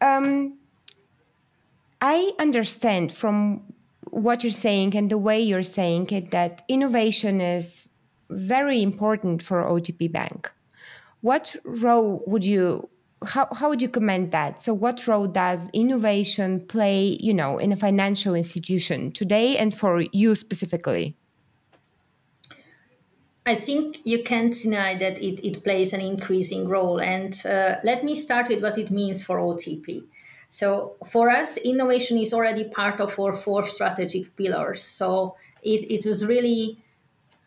Um, 0.00 0.58
I 2.06 2.32
understand 2.38 3.14
from 3.14 3.62
what 4.10 4.44
you're 4.44 4.52
saying 4.52 4.94
and 4.94 5.10
the 5.10 5.16
way 5.16 5.40
you're 5.40 5.62
saying 5.62 6.10
it 6.10 6.32
that 6.32 6.60
innovation 6.68 7.40
is 7.40 7.88
very 8.28 8.82
important 8.82 9.42
for 9.42 9.62
OTP 9.62 10.12
Bank. 10.12 10.52
What 11.22 11.56
role 11.64 12.22
would 12.26 12.44
you 12.44 12.90
how, 13.26 13.48
how 13.54 13.70
would 13.70 13.80
you 13.80 13.88
comment 13.88 14.32
that? 14.32 14.60
So 14.60 14.74
what 14.74 15.08
role 15.08 15.26
does 15.26 15.70
innovation 15.72 16.66
play, 16.66 17.16
you 17.20 17.32
know, 17.32 17.56
in 17.56 17.72
a 17.72 17.76
financial 17.76 18.34
institution 18.34 19.10
today 19.10 19.56
and 19.56 19.74
for 19.74 20.02
you 20.12 20.34
specifically? 20.34 21.16
I 23.46 23.54
think 23.54 24.00
you 24.04 24.22
can't 24.22 24.52
deny 24.52 24.98
that 24.98 25.16
it, 25.22 25.42
it 25.42 25.64
plays 25.64 25.94
an 25.94 26.02
increasing 26.02 26.68
role. 26.68 27.00
And 27.00 27.34
uh, 27.46 27.76
let 27.82 28.04
me 28.04 28.14
start 28.14 28.48
with 28.48 28.62
what 28.62 28.76
it 28.76 28.90
means 28.90 29.24
for 29.24 29.38
OTP. 29.38 30.04
So 30.54 30.94
for 31.04 31.30
us, 31.30 31.56
innovation 31.56 32.16
is 32.16 32.32
already 32.32 32.68
part 32.68 33.00
of 33.00 33.18
our 33.18 33.32
four 33.32 33.66
strategic 33.66 34.36
pillars. 34.36 34.84
So 34.84 35.34
it, 35.64 35.90
it 35.90 36.06
was 36.06 36.24
really 36.24 36.80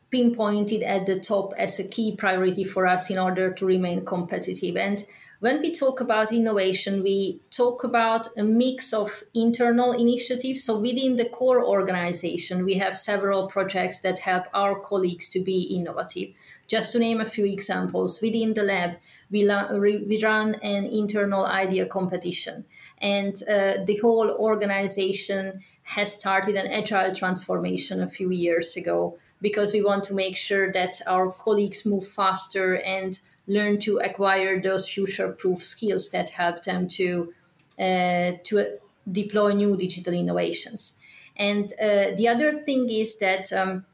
pinpointed 0.09 0.83
at 0.83 1.05
the 1.05 1.17
top 1.17 1.53
as 1.57 1.79
a 1.79 1.87
key 1.87 2.17
priority 2.17 2.65
for 2.65 2.85
us 2.85 3.09
in 3.09 3.17
order 3.17 3.49
to 3.53 3.65
remain 3.65 4.03
competitive. 4.03 4.75
And 4.75 5.05
when 5.39 5.61
we 5.61 5.71
talk 5.71 6.01
about 6.01 6.31
innovation, 6.31 7.03
we 7.03 7.39
talk 7.51 7.83
about 7.83 8.27
a 8.37 8.43
mix 8.43 8.91
of 8.91 9.23
internal 9.35 9.91
initiatives. 9.91 10.63
So 10.63 10.79
within 10.79 11.15
the 11.15 11.29
core 11.29 11.63
organization, 11.63 12.65
we 12.65 12.75
have 12.75 12.97
several 12.97 13.47
projects 13.47 13.99
that 13.99 14.19
help 14.19 14.45
our 14.53 14.79
colleagues 14.79 15.29
to 15.29 15.39
be 15.39 15.61
innovative. 15.63 16.29
Just 16.67 16.91
to 16.93 16.99
name 16.99 17.21
a 17.21 17.25
few 17.25 17.45
examples, 17.45 18.19
within 18.21 18.55
the 18.55 18.63
lab, 18.63 18.97
we, 19.29 19.43
la- 19.43 19.73
we 19.75 20.19
run 20.23 20.55
an 20.55 20.85
internal 20.85 21.45
idea 21.45 21.85
competition, 21.85 22.65
and 22.97 23.35
uh, 23.43 23.83
the 23.85 23.99
whole 24.01 24.31
organization 24.31 25.63
has 25.83 26.11
started 26.11 26.55
an 26.55 26.67
agile 26.67 27.15
transformation 27.15 28.01
a 28.01 28.09
few 28.09 28.29
years 28.29 28.75
ago 28.75 29.17
because 29.41 29.71
we 29.71 29.81
want 29.81 30.03
to 30.03 30.13
make 30.13 30.35
sure 30.35 30.71
that 30.73 30.99
our 31.07 31.31
colleagues 31.31 31.85
move 31.85 32.05
faster 32.05 32.75
and 32.81 33.19
learn 33.47 33.79
to 33.79 33.97
acquire 33.99 34.61
those 34.61 34.87
future-proof 34.89 35.63
skills 35.63 36.09
that 36.09 36.29
help 36.29 36.63
them 36.63 36.87
to 36.87 37.33
uh, 37.79 38.31
to 38.43 38.77
deploy 39.09 39.53
new 39.53 39.77
digital 39.77 40.13
innovations. 40.13 40.93
And 41.37 41.73
uh, 41.73 42.15
the 42.17 42.27
other 42.27 42.61
thing 42.63 42.89
is 42.89 43.17
that 43.19 43.53
um, 43.53 43.85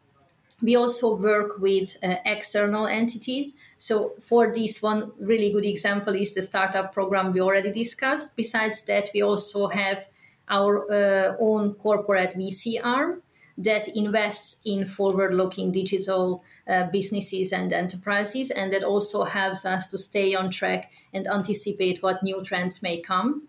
we 0.62 0.78
also 0.78 1.18
work 1.18 1.60
with 1.60 1.98
uh, 2.02 2.16
external 2.26 2.88
entities. 2.88 3.58
So 3.78 4.14
for 4.22 4.54
this 4.54 4.82
one 4.82 5.12
really 5.20 5.52
good 5.52 5.66
example 5.66 6.16
is 6.16 6.34
the 6.34 6.42
startup 6.42 6.94
program 6.94 7.34
we 7.34 7.42
already 7.42 7.72
discussed. 7.72 8.36
Besides 8.38 8.82
that, 8.84 9.10
we 9.14 9.22
also 9.22 9.68
have 9.68 10.08
our 10.48 10.90
uh, 10.90 11.36
own 11.40 11.74
corporate 11.76 12.34
VC 12.36 12.80
arm 12.82 13.22
that 13.58 13.88
invests 13.90 14.62
in 14.66 14.88
forward-looking 14.88 15.72
digital 15.72 16.44
uh, 16.68 16.88
businesses 16.92 17.52
and 17.52 17.72
enterprises, 17.72 18.52
and 18.52 18.74
that 18.74 18.84
also 18.84 19.24
helps 19.24 19.66
us 19.66 19.88
to 19.88 19.98
stay 19.98 20.34
on 20.34 20.50
track 20.50 20.92
and 21.14 21.28
anticipate 21.28 22.02
what 22.02 22.24
new 22.24 22.44
trends 22.44 22.82
may 22.82 23.00
come. 23.00 23.48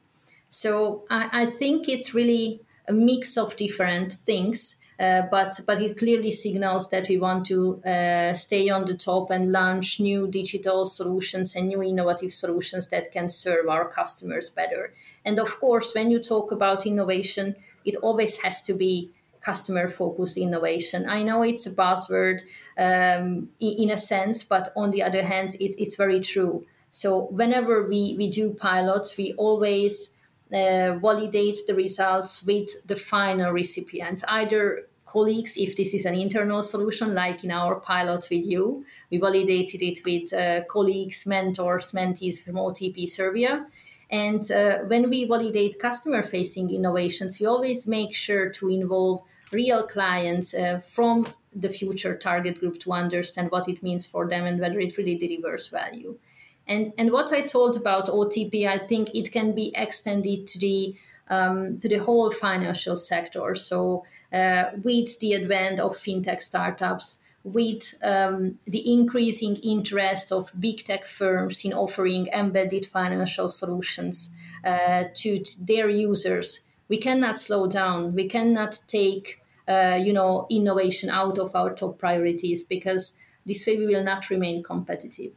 So 0.48 1.04
I, 1.10 1.28
I 1.32 1.46
think 1.46 1.88
it's 1.88 2.14
really 2.14 2.60
a 2.86 2.92
mix 2.92 3.36
of 3.38 3.56
different 3.56 4.12
things 4.12 4.76
uh, 4.98 5.22
but 5.30 5.58
but 5.66 5.82
it 5.82 5.98
clearly 5.98 6.30
signals 6.30 6.88
that 6.90 7.08
we 7.08 7.18
want 7.18 7.44
to 7.46 7.82
uh, 7.84 8.32
stay 8.32 8.68
on 8.70 8.84
the 8.84 8.96
top 8.96 9.30
and 9.30 9.50
launch 9.50 9.98
new 9.98 10.28
digital 10.28 10.86
solutions 10.86 11.56
and 11.56 11.66
new 11.66 11.82
innovative 11.82 12.32
solutions 12.32 12.88
that 12.88 13.10
can 13.10 13.28
serve 13.28 13.68
our 13.68 13.88
customers 13.88 14.50
better. 14.50 14.92
And 15.24 15.40
of 15.40 15.58
course, 15.58 15.92
when 15.94 16.10
you 16.10 16.20
talk 16.20 16.52
about 16.52 16.86
innovation, 16.86 17.56
it 17.84 17.96
always 17.96 18.40
has 18.42 18.62
to 18.62 18.74
be 18.74 19.10
customer 19.44 19.88
focused 19.88 20.37
innovation. 20.37 21.09
I 21.09 21.22
know 21.22 21.42
it's 21.42 21.66
a 21.66 21.70
buzzword 21.70 22.40
um, 22.78 23.50
in, 23.61 23.90
a 23.90 23.98
sense, 23.98 24.42
but 24.42 24.72
on 24.76 24.90
the 24.90 25.02
other 25.02 25.22
hand, 25.22 25.54
it, 25.61 25.74
it's 25.78 25.96
very 25.96 26.20
true. 26.20 26.66
So 26.90 27.26
whenever 27.26 27.87
we, 27.87 28.14
we 28.16 28.30
do 28.30 28.54
pilots, 28.54 29.16
we 29.16 29.35
always 29.35 30.11
uh, 30.52 30.94
validate 31.00 31.59
the 31.66 31.74
results 31.74 32.44
with 32.44 32.87
the 32.87 32.96
final 32.96 33.52
recipients, 33.52 34.24
either 34.28 34.87
colleagues, 35.07 35.57
if 35.57 35.76
this 35.76 35.94
is 35.94 36.04
an 36.04 36.14
internal 36.14 36.62
solution, 36.62 37.14
like 37.14 37.44
in 37.44 37.50
our 37.50 37.76
pilot 37.80 38.26
with 38.30 38.44
you, 38.44 38.85
we 39.11 39.18
validated 39.18 39.83
it 39.83 40.00
with 40.04 40.33
uh, 40.33 40.64
colleagues, 40.64 41.26
mentors, 41.26 41.92
mentees 41.92 42.40
from 42.40 42.54
OTP 42.54 43.09
Serbia. 43.09 43.66
And 44.11 44.48
uh, 44.50 44.78
when 44.87 45.11
we 45.11 45.24
validate 45.24 45.78
customer 45.78 46.22
facing 46.22 46.70
innovations, 46.70 47.40
we 47.40 47.46
always 47.46 47.87
make 47.87 48.14
sure 48.14 48.50
to 48.50 48.68
involve 48.68 49.22
real 49.52 49.87
clients 49.87 50.54
uh, 50.54 50.78
from 50.78 51.28
the 51.54 51.68
future 51.68 52.16
target 52.16 52.59
group 52.59 52.78
to 52.80 52.92
understand 52.92 53.50
what 53.50 53.68
it 53.68 53.83
means 53.83 54.04
for 54.04 54.28
them 54.28 54.44
and 54.44 54.61
whether 54.61 54.80
it 54.80 54.96
really 54.98 55.16
delivers 55.16 55.68
value. 55.68 56.18
And 56.66 56.92
and 56.96 57.12
what 57.12 57.33
I 57.33 57.42
told 57.42 57.76
about 57.76 58.07
OTP, 58.07 58.66
I 58.66 58.78
think 58.78 59.11
it 59.14 59.30
can 59.33 59.54
be 59.54 59.72
extended 59.74 60.46
to 60.48 60.59
the 60.59 60.94
um, 61.28 61.78
to 61.80 61.88
the 61.88 61.98
whole 61.98 62.30
financial 62.30 62.96
sector. 62.96 63.54
So 63.54 64.04
uh, 64.33 64.64
with 64.83 65.18
the 65.20 65.35
advent 65.35 65.80
of 65.80 65.96
fintech 65.96 66.42
startups, 66.42 67.20
with 67.44 67.94
um, 68.02 68.59
the 68.66 68.92
increasing 68.92 69.57
interest 69.57 70.33
of 70.33 70.50
big 70.59 70.85
tech 70.85 71.07
firms 71.07 71.64
in 71.64 71.74
offering 71.74 72.26
embedded 72.28 72.87
financial 72.87 73.48
solutions 73.50 74.30
uh, 74.64 75.04
to, 75.14 75.38
to, 75.38 75.64
their 75.64 75.90
users, 75.90 76.61
we 76.88 76.98
cannot 76.98 77.38
slow 77.38 77.66
down. 77.66 78.14
We 78.14 78.28
cannot 78.28 78.80
take 78.86 79.40
uh, 79.66 79.98
you 80.02 80.12
know 80.12 80.46
innovation 80.50 81.10
out 81.10 81.38
of 81.38 81.54
our 81.54 81.74
top 81.74 81.98
priorities 81.98 82.62
because 82.62 83.18
this 83.46 83.66
way 83.66 83.76
we 83.76 83.86
will 83.86 84.04
not 84.04 84.30
remain 84.30 84.62
competitive. 84.62 85.32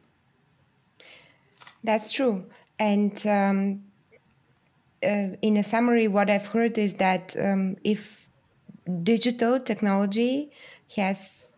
That's 1.84 2.12
true. 2.12 2.44
And 2.78 3.26
um, 3.26 3.84
uh, 5.02 5.36
in 5.42 5.56
a 5.56 5.62
summary, 5.62 6.08
what 6.08 6.30
I've 6.30 6.46
heard 6.46 6.78
is 6.78 6.94
that 6.94 7.36
um, 7.38 7.76
if 7.84 8.28
digital 9.02 9.60
technology 9.60 10.50
has 10.96 11.56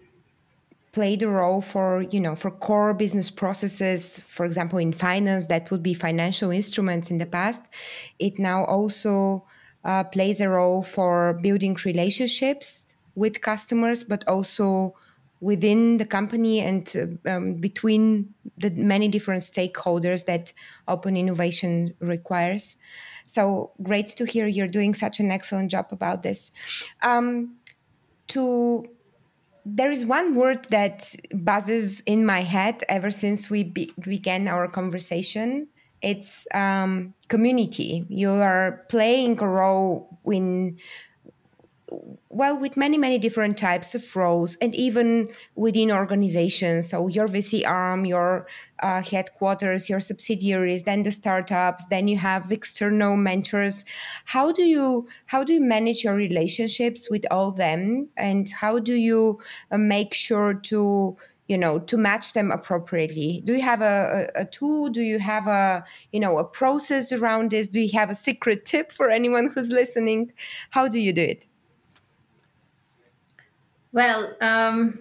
played 0.92 1.22
a 1.22 1.28
role 1.28 1.60
for 1.60 2.02
you 2.10 2.18
know 2.18 2.34
for 2.34 2.50
core 2.50 2.92
business 2.92 3.30
processes 3.30 4.18
for 4.18 4.44
example 4.44 4.76
in 4.76 4.92
finance 4.92 5.46
that 5.46 5.70
would 5.70 5.84
be 5.84 5.94
financial 5.94 6.50
instruments 6.50 7.12
in 7.12 7.18
the 7.18 7.26
past 7.26 7.62
it 8.18 8.40
now 8.40 8.64
also 8.64 9.44
uh, 9.84 10.04
plays 10.04 10.40
a 10.40 10.48
role 10.48 10.82
for 10.82 11.34
building 11.42 11.76
relationships 11.84 12.86
with 13.14 13.40
customers 13.40 14.04
but 14.04 14.26
also 14.28 14.94
within 15.40 15.96
the 15.96 16.04
company 16.04 16.60
and 16.60 17.18
uh, 17.26 17.30
um, 17.30 17.54
between 17.54 18.32
the 18.58 18.70
many 18.70 19.08
different 19.08 19.42
stakeholders 19.42 20.26
that 20.26 20.52
open 20.86 21.16
innovation 21.16 21.94
requires. 22.00 22.76
So 23.26 23.72
great 23.82 24.08
to 24.08 24.26
hear 24.26 24.46
you're 24.46 24.68
doing 24.68 24.94
such 24.94 25.18
an 25.18 25.30
excellent 25.30 25.70
job 25.70 25.86
about 25.90 26.22
this. 26.22 26.50
Um, 27.02 27.56
to 28.28 28.84
there 29.64 29.90
is 29.90 30.04
one 30.04 30.34
word 30.34 30.64
that 30.70 31.14
buzzes 31.34 32.00
in 32.06 32.24
my 32.24 32.40
head 32.40 32.82
ever 32.88 33.10
since 33.10 33.50
we 33.50 33.64
be- 33.64 33.92
began 34.00 34.48
our 34.48 34.66
conversation. 34.68 35.68
It's 36.02 36.46
um, 36.54 37.14
community. 37.28 38.04
You 38.08 38.32
are 38.32 38.84
playing 38.88 39.40
a 39.40 39.48
role 39.48 40.18
in 40.24 40.78
well 42.28 42.58
with 42.58 42.76
many 42.76 42.96
many 42.96 43.18
different 43.18 43.58
types 43.58 43.94
of 43.94 44.16
roles 44.16 44.56
and 44.56 44.74
even 44.74 45.30
within 45.56 45.90
organizations. 45.90 46.88
So 46.88 47.08
your 47.08 47.26
vc 47.26 47.66
arm 47.66 48.04
your 48.04 48.46
uh, 48.80 49.02
headquarters 49.02 49.88
your 49.88 50.00
subsidiaries 50.00 50.84
then 50.84 51.02
the 51.02 51.10
startups 51.10 51.86
then 51.86 52.06
you 52.08 52.16
have 52.16 52.52
external 52.52 53.16
mentors. 53.16 53.84
How 54.24 54.52
do 54.52 54.62
you 54.62 55.08
how 55.26 55.42
do 55.44 55.52
you 55.52 55.60
manage 55.60 56.04
your 56.04 56.14
relationships 56.14 57.08
with 57.10 57.24
all 57.30 57.50
them? 57.50 58.08
And 58.16 58.48
how 58.50 58.78
do 58.78 58.94
you 58.94 59.40
uh, 59.70 59.78
make 59.78 60.14
sure 60.14 60.54
to 60.54 61.16
you 61.50 61.58
know 61.58 61.80
to 61.80 61.96
match 61.96 62.32
them 62.32 62.52
appropriately. 62.52 63.42
Do 63.44 63.54
you 63.54 63.62
have 63.62 63.82
a, 63.82 64.28
a, 64.36 64.42
a 64.42 64.44
tool? 64.44 64.88
Do 64.88 65.02
you 65.02 65.18
have 65.18 65.48
a 65.48 65.84
you 66.12 66.20
know 66.20 66.38
a 66.38 66.44
process 66.44 67.12
around 67.12 67.50
this? 67.50 67.66
Do 67.66 67.80
you 67.80 67.90
have 67.98 68.08
a 68.08 68.14
secret 68.14 68.64
tip 68.64 68.92
for 68.92 69.10
anyone 69.10 69.50
who's 69.52 69.70
listening? 69.70 70.32
How 70.70 70.86
do 70.86 70.98
you 71.00 71.12
do 71.12 71.22
it? 71.22 71.46
Well 73.92 74.32
um, 74.40 75.00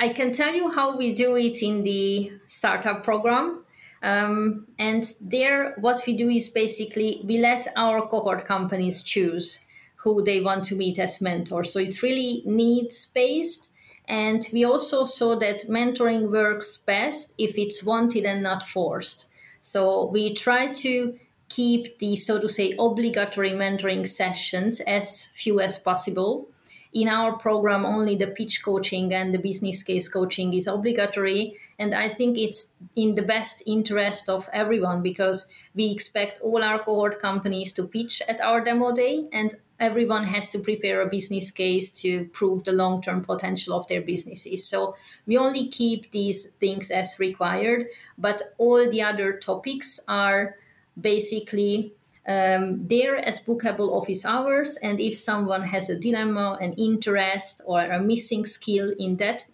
i 0.00 0.08
can 0.08 0.32
tell 0.32 0.54
you 0.54 0.70
how 0.70 0.96
we 0.96 1.12
do 1.12 1.36
it 1.36 1.62
in 1.62 1.84
the 1.84 2.32
startup 2.46 3.04
program. 3.04 3.64
Um, 4.00 4.68
and 4.78 5.12
there, 5.20 5.74
what 5.80 6.00
we 6.06 6.16
do 6.16 6.30
is 6.30 6.48
basically 6.48 7.20
we 7.24 7.38
let 7.38 7.66
our 7.76 8.06
cohort 8.06 8.44
companies 8.44 9.02
choose 9.02 9.58
who 9.96 10.22
they 10.22 10.40
want 10.40 10.64
to 10.66 10.76
meet 10.76 11.00
as 11.00 11.20
mentors. 11.20 11.72
So 11.72 11.80
it's 11.80 12.00
really 12.00 12.42
needs 12.46 13.06
based. 13.06 13.67
And 14.08 14.48
we 14.52 14.64
also 14.64 15.04
saw 15.04 15.36
that 15.36 15.68
mentoring 15.68 16.32
works 16.32 16.76
best 16.78 17.34
if 17.38 17.58
it's 17.58 17.84
wanted 17.84 18.24
and 18.24 18.42
not 18.42 18.62
forced. 18.62 19.26
So 19.60 20.06
we 20.06 20.34
try 20.34 20.72
to 20.72 21.18
keep 21.50 21.98
the, 21.98 22.16
so 22.16 22.40
to 22.40 22.48
say, 22.48 22.74
obligatory 22.78 23.50
mentoring 23.50 24.08
sessions 24.08 24.80
as 24.80 25.26
few 25.26 25.60
as 25.60 25.78
possible 25.78 26.48
in 26.92 27.08
our 27.08 27.36
program 27.36 27.84
only 27.84 28.16
the 28.16 28.28
pitch 28.28 28.62
coaching 28.64 29.12
and 29.12 29.34
the 29.34 29.38
business 29.38 29.82
case 29.82 30.08
coaching 30.08 30.54
is 30.54 30.66
obligatory 30.66 31.54
and 31.78 31.94
i 31.94 32.08
think 32.08 32.38
it's 32.38 32.74
in 32.96 33.14
the 33.14 33.22
best 33.22 33.62
interest 33.66 34.28
of 34.28 34.48
everyone 34.52 35.02
because 35.02 35.46
we 35.74 35.90
expect 35.90 36.40
all 36.40 36.62
our 36.64 36.78
cohort 36.78 37.20
companies 37.20 37.72
to 37.72 37.84
pitch 37.84 38.22
at 38.26 38.40
our 38.40 38.62
demo 38.62 38.94
day 38.94 39.26
and 39.32 39.54
everyone 39.80 40.24
has 40.24 40.48
to 40.48 40.58
prepare 40.58 41.00
a 41.00 41.08
business 41.08 41.50
case 41.50 41.90
to 41.90 42.24
prove 42.26 42.64
the 42.64 42.72
long-term 42.72 43.22
potential 43.22 43.74
of 43.74 43.86
their 43.88 44.02
businesses 44.02 44.66
so 44.66 44.96
we 45.26 45.36
only 45.36 45.68
keep 45.68 46.10
these 46.10 46.52
things 46.52 46.90
as 46.90 47.18
required 47.18 47.86
but 48.16 48.54
all 48.58 48.90
the 48.90 49.02
other 49.02 49.32
topics 49.32 50.00
are 50.08 50.56
basically 51.00 51.92
um, 52.28 52.86
there 52.86 53.16
as 53.16 53.40
bookable 53.40 53.90
office 53.90 54.24
hours. 54.24 54.76
And 54.82 55.00
if 55.00 55.16
someone 55.16 55.62
has 55.62 55.88
a 55.88 55.98
dilemma, 55.98 56.58
an 56.60 56.74
interest, 56.74 57.62
or 57.64 57.80
a 57.80 58.00
missing 58.00 58.44
skill 58.44 58.92
in 58.98 59.16
that 59.16 59.46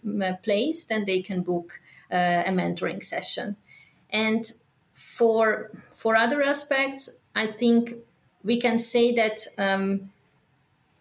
place, 0.43 0.85
then 0.85 1.05
they 1.05 1.21
can 1.21 1.41
book 1.41 1.79
uh, 2.11 2.43
a 2.45 2.51
mentoring 2.51 3.01
session. 3.01 3.55
And 4.09 4.51
for 4.93 5.71
for 5.93 6.15
other 6.17 6.43
aspects, 6.43 7.09
I 7.33 7.47
think 7.47 7.95
we 8.43 8.59
can 8.59 8.77
say 8.77 9.15
that 9.15 9.47
um, 9.57 10.11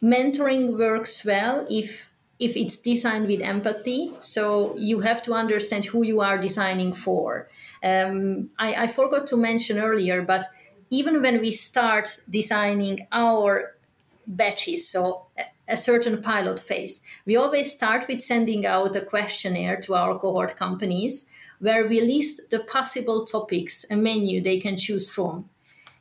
mentoring 0.04 0.78
works 0.78 1.24
well 1.24 1.66
if 1.70 2.10
if 2.38 2.56
it's 2.56 2.76
designed 2.76 3.26
with 3.26 3.40
empathy. 3.40 4.12
So 4.18 4.76
you 4.76 5.00
have 5.00 5.22
to 5.22 5.32
understand 5.32 5.84
who 5.86 6.02
you 6.02 6.20
are 6.20 6.36
designing 6.36 6.92
for. 6.92 7.48
Um, 7.82 8.50
I, 8.58 8.74
I 8.84 8.86
forgot 8.88 9.26
to 9.28 9.36
mention 9.36 9.78
earlier, 9.78 10.20
but 10.20 10.46
even 10.90 11.22
when 11.22 11.40
we 11.40 11.52
start 11.52 12.20
designing 12.28 13.06
our 13.12 13.76
batches, 14.26 14.88
so 14.88 15.26
a 15.68 15.76
certain 15.76 16.22
pilot 16.22 16.60
phase, 16.60 17.00
we 17.24 17.36
always 17.36 17.72
start 17.72 18.08
with 18.08 18.20
sending 18.20 18.66
out 18.66 18.96
a 18.96 19.00
questionnaire 19.00 19.80
to 19.82 19.94
our 19.94 20.18
cohort 20.18 20.56
companies 20.56 21.26
where 21.60 21.86
we 21.86 22.00
list 22.00 22.50
the 22.50 22.60
possible 22.60 23.24
topics, 23.24 23.86
a 23.90 23.96
menu 23.96 24.42
they 24.42 24.58
can 24.58 24.76
choose 24.76 25.08
from. 25.08 25.48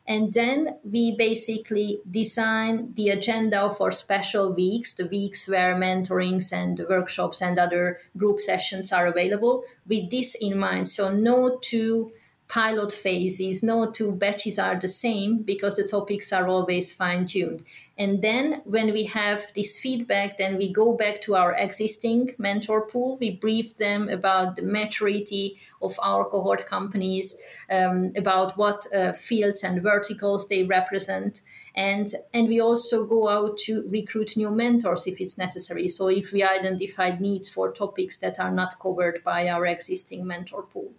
And 0.05 0.33
then 0.33 0.79
we 0.83 1.15
basically 1.15 2.01
design 2.09 2.93
the 2.95 3.09
agenda 3.09 3.69
for 3.69 3.89
special 3.91 4.53
weeks, 4.53 4.93
the 4.93 5.07
weeks 5.07 5.47
where 5.47 5.75
mentorings 5.75 6.51
and 6.51 6.81
workshops 6.89 7.41
and 7.41 7.57
other 7.57 7.99
group 8.17 8.41
sessions 8.41 8.91
are 8.91 9.07
available 9.07 9.63
with 9.87 10.11
this 10.11 10.35
in 10.35 10.57
mind. 10.59 10.89
So, 10.89 11.09
no 11.11 11.57
two 11.61 12.11
pilot 12.53 12.93
phases, 12.93 13.63
no 13.63 13.89
two 13.89 14.11
batches 14.11 14.59
are 14.59 14.79
the 14.79 14.87
same 14.87 15.41
because 15.41 15.75
the 15.75 15.83
topics 15.83 16.31
are 16.31 16.47
always 16.47 16.93
fine 16.93 17.25
tuned. 17.25 17.63
And 17.97 18.21
then 18.21 18.61
when 18.65 18.93
we 18.93 19.05
have 19.05 19.51
this 19.55 19.79
feedback, 19.79 20.37
then 20.37 20.57
we 20.57 20.71
go 20.71 20.93
back 20.93 21.19
to 21.23 21.35
our 21.35 21.55
existing 21.55 22.35
mentor 22.37 22.81
pool. 22.81 23.17
We 23.19 23.31
brief 23.31 23.77
them 23.77 24.07
about 24.07 24.55
the 24.55 24.61
maturity 24.61 25.57
of 25.81 25.99
our 26.03 26.25
cohort 26.25 26.67
companies, 26.67 27.35
um, 27.71 28.13
about 28.15 28.55
what 28.55 28.85
uh, 28.93 29.13
fields 29.13 29.63
and 29.63 29.81
verticals 29.81 30.47
they 30.47 30.61
represent. 30.61 31.41
And, 31.73 32.07
and 32.35 32.47
we 32.47 32.59
also 32.59 33.07
go 33.07 33.29
out 33.29 33.57
to 33.65 33.83
recruit 33.89 34.37
new 34.37 34.51
mentors 34.51 35.07
if 35.07 35.19
it's 35.19 35.39
necessary. 35.39 35.87
So 35.87 36.07
if 36.07 36.31
we 36.31 36.43
identified 36.43 37.19
needs 37.19 37.49
for 37.49 37.71
topics 37.71 38.19
that 38.19 38.39
are 38.39 38.51
not 38.51 38.79
covered 38.79 39.23
by 39.23 39.49
our 39.49 39.65
existing 39.65 40.27
mentor 40.27 40.61
pool. 40.61 40.91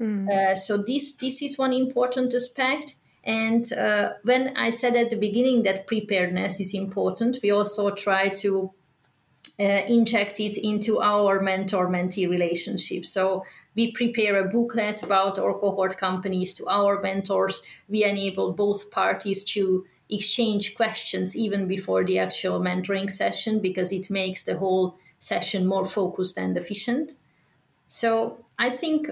Mm. 0.00 0.28
Uh, 0.28 0.56
so 0.56 0.76
this 0.76 1.16
this 1.16 1.42
is 1.42 1.58
one 1.58 1.72
important 1.72 2.34
aspect. 2.34 2.96
And 3.24 3.72
uh, 3.72 4.12
when 4.22 4.56
I 4.56 4.70
said 4.70 4.94
at 4.94 5.10
the 5.10 5.16
beginning 5.16 5.64
that 5.64 5.88
preparedness 5.88 6.60
is 6.60 6.74
important, 6.74 7.38
we 7.42 7.50
also 7.50 7.90
try 7.90 8.28
to 8.28 8.72
uh, 9.58 9.82
inject 9.88 10.38
it 10.38 10.56
into 10.58 11.00
our 11.00 11.40
mentor 11.40 11.88
mentee 11.88 12.28
relationship. 12.28 13.04
So 13.04 13.42
we 13.74 13.90
prepare 13.92 14.38
a 14.38 14.48
booklet 14.48 15.02
about 15.02 15.38
our 15.38 15.54
cohort 15.54 15.98
companies 15.98 16.54
to 16.54 16.68
our 16.68 17.00
mentors. 17.00 17.62
We 17.88 18.04
enable 18.04 18.52
both 18.52 18.90
parties 18.90 19.44
to 19.44 19.84
exchange 20.08 20.76
questions 20.76 21.36
even 21.36 21.66
before 21.66 22.04
the 22.04 22.18
actual 22.18 22.60
mentoring 22.60 23.10
session 23.10 23.60
because 23.60 23.92
it 23.92 24.08
makes 24.08 24.42
the 24.42 24.56
whole 24.56 24.98
session 25.18 25.66
more 25.66 25.84
focused 25.84 26.38
and 26.38 26.56
efficient. 26.56 27.14
So 27.88 28.44
I 28.58 28.70
think 28.70 29.10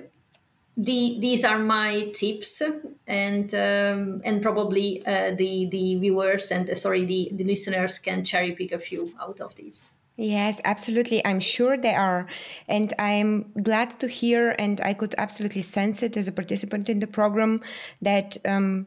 the, 0.76 1.16
these 1.20 1.44
are 1.44 1.58
my 1.58 2.10
tips 2.14 2.60
and 3.06 3.54
um, 3.54 4.20
and 4.24 4.42
probably 4.42 5.06
uh, 5.06 5.32
the 5.34 5.66
the 5.70 5.96
viewers 5.96 6.50
and 6.50 6.68
uh, 6.68 6.74
sorry 6.74 7.04
the, 7.04 7.30
the 7.32 7.44
listeners 7.44 7.98
can 7.98 8.24
cherry 8.24 8.52
pick 8.52 8.72
a 8.72 8.78
few 8.78 9.12
out 9.20 9.40
of 9.40 9.54
these 9.54 9.84
Yes, 10.16 10.60
absolutely. 10.64 11.24
I'm 11.26 11.40
sure 11.40 11.76
they 11.76 11.94
are. 11.94 12.26
And 12.68 12.92
I'm 13.00 13.52
glad 13.62 13.98
to 13.98 14.06
hear, 14.06 14.54
and 14.60 14.80
I 14.80 14.94
could 14.94 15.14
absolutely 15.18 15.62
sense 15.62 16.04
it 16.04 16.16
as 16.16 16.28
a 16.28 16.32
participant 16.32 16.88
in 16.88 17.00
the 17.00 17.08
program, 17.08 17.60
that 18.00 18.36
um, 18.44 18.86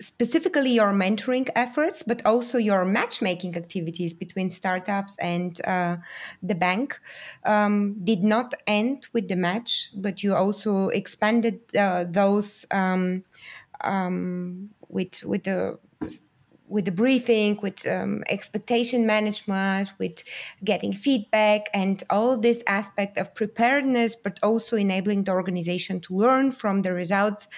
specifically 0.00 0.70
your 0.70 0.92
mentoring 0.92 1.48
efforts, 1.54 2.02
but 2.02 2.24
also 2.24 2.58
your 2.58 2.84
matchmaking 2.84 3.56
activities 3.56 4.14
between 4.14 4.50
startups 4.50 5.16
and 5.18 5.60
uh, 5.66 5.96
the 6.42 6.54
bank 6.54 6.98
um, 7.44 7.96
did 8.02 8.22
not 8.22 8.54
end 8.66 9.06
with 9.12 9.28
the 9.28 9.36
match, 9.36 9.90
but 9.94 10.22
you 10.22 10.34
also 10.34 10.88
expanded 10.88 11.60
uh, 11.76 12.04
those 12.08 12.64
um, 12.70 13.22
um, 13.82 14.70
with 14.88 15.22
with 15.24 15.44
the 15.44 15.78
with 16.70 16.84
the 16.84 16.92
briefing, 16.92 17.58
with 17.60 17.86
um, 17.86 18.22
expectation 18.28 19.04
management, 19.04 19.92
with 19.98 20.22
getting 20.64 20.92
feedback, 20.92 21.68
and 21.74 22.02
all 22.08 22.38
this 22.38 22.62
aspect 22.66 23.18
of 23.18 23.34
preparedness, 23.34 24.14
but 24.14 24.38
also 24.42 24.76
enabling 24.76 25.24
the 25.24 25.32
organization 25.32 26.00
to 26.00 26.14
learn 26.14 26.52
from 26.52 26.82
the 26.82 26.92
results, 26.92 27.48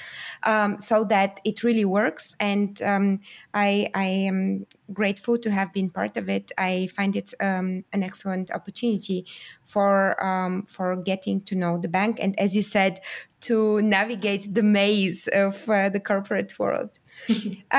um, 0.44 0.80
so 0.80 1.04
that 1.04 1.40
it 1.44 1.62
really 1.62 1.84
works. 1.84 2.34
And 2.40 2.80
um, 2.82 3.20
I, 3.52 3.90
I, 3.94 4.06
am 4.06 4.66
grateful 4.92 5.38
to 5.38 5.50
have 5.50 5.72
been 5.72 5.90
part 5.90 6.16
of 6.16 6.28
it. 6.28 6.50
I 6.56 6.88
find 6.96 7.14
it 7.14 7.34
um, 7.38 7.84
an 7.92 8.02
excellent 8.02 8.50
opportunity 8.50 9.26
for 9.66 10.22
um, 10.24 10.64
for 10.66 10.96
getting 10.96 11.42
to 11.42 11.54
know 11.54 11.76
the 11.76 11.88
bank, 11.88 12.18
and 12.18 12.38
as 12.38 12.56
you 12.56 12.62
said, 12.62 12.98
to 13.40 13.82
navigate 13.82 14.54
the 14.54 14.62
maze 14.62 15.28
of 15.28 15.68
uh, 15.68 15.88
the 15.90 16.00
corporate 16.00 16.58
world. 16.58 16.90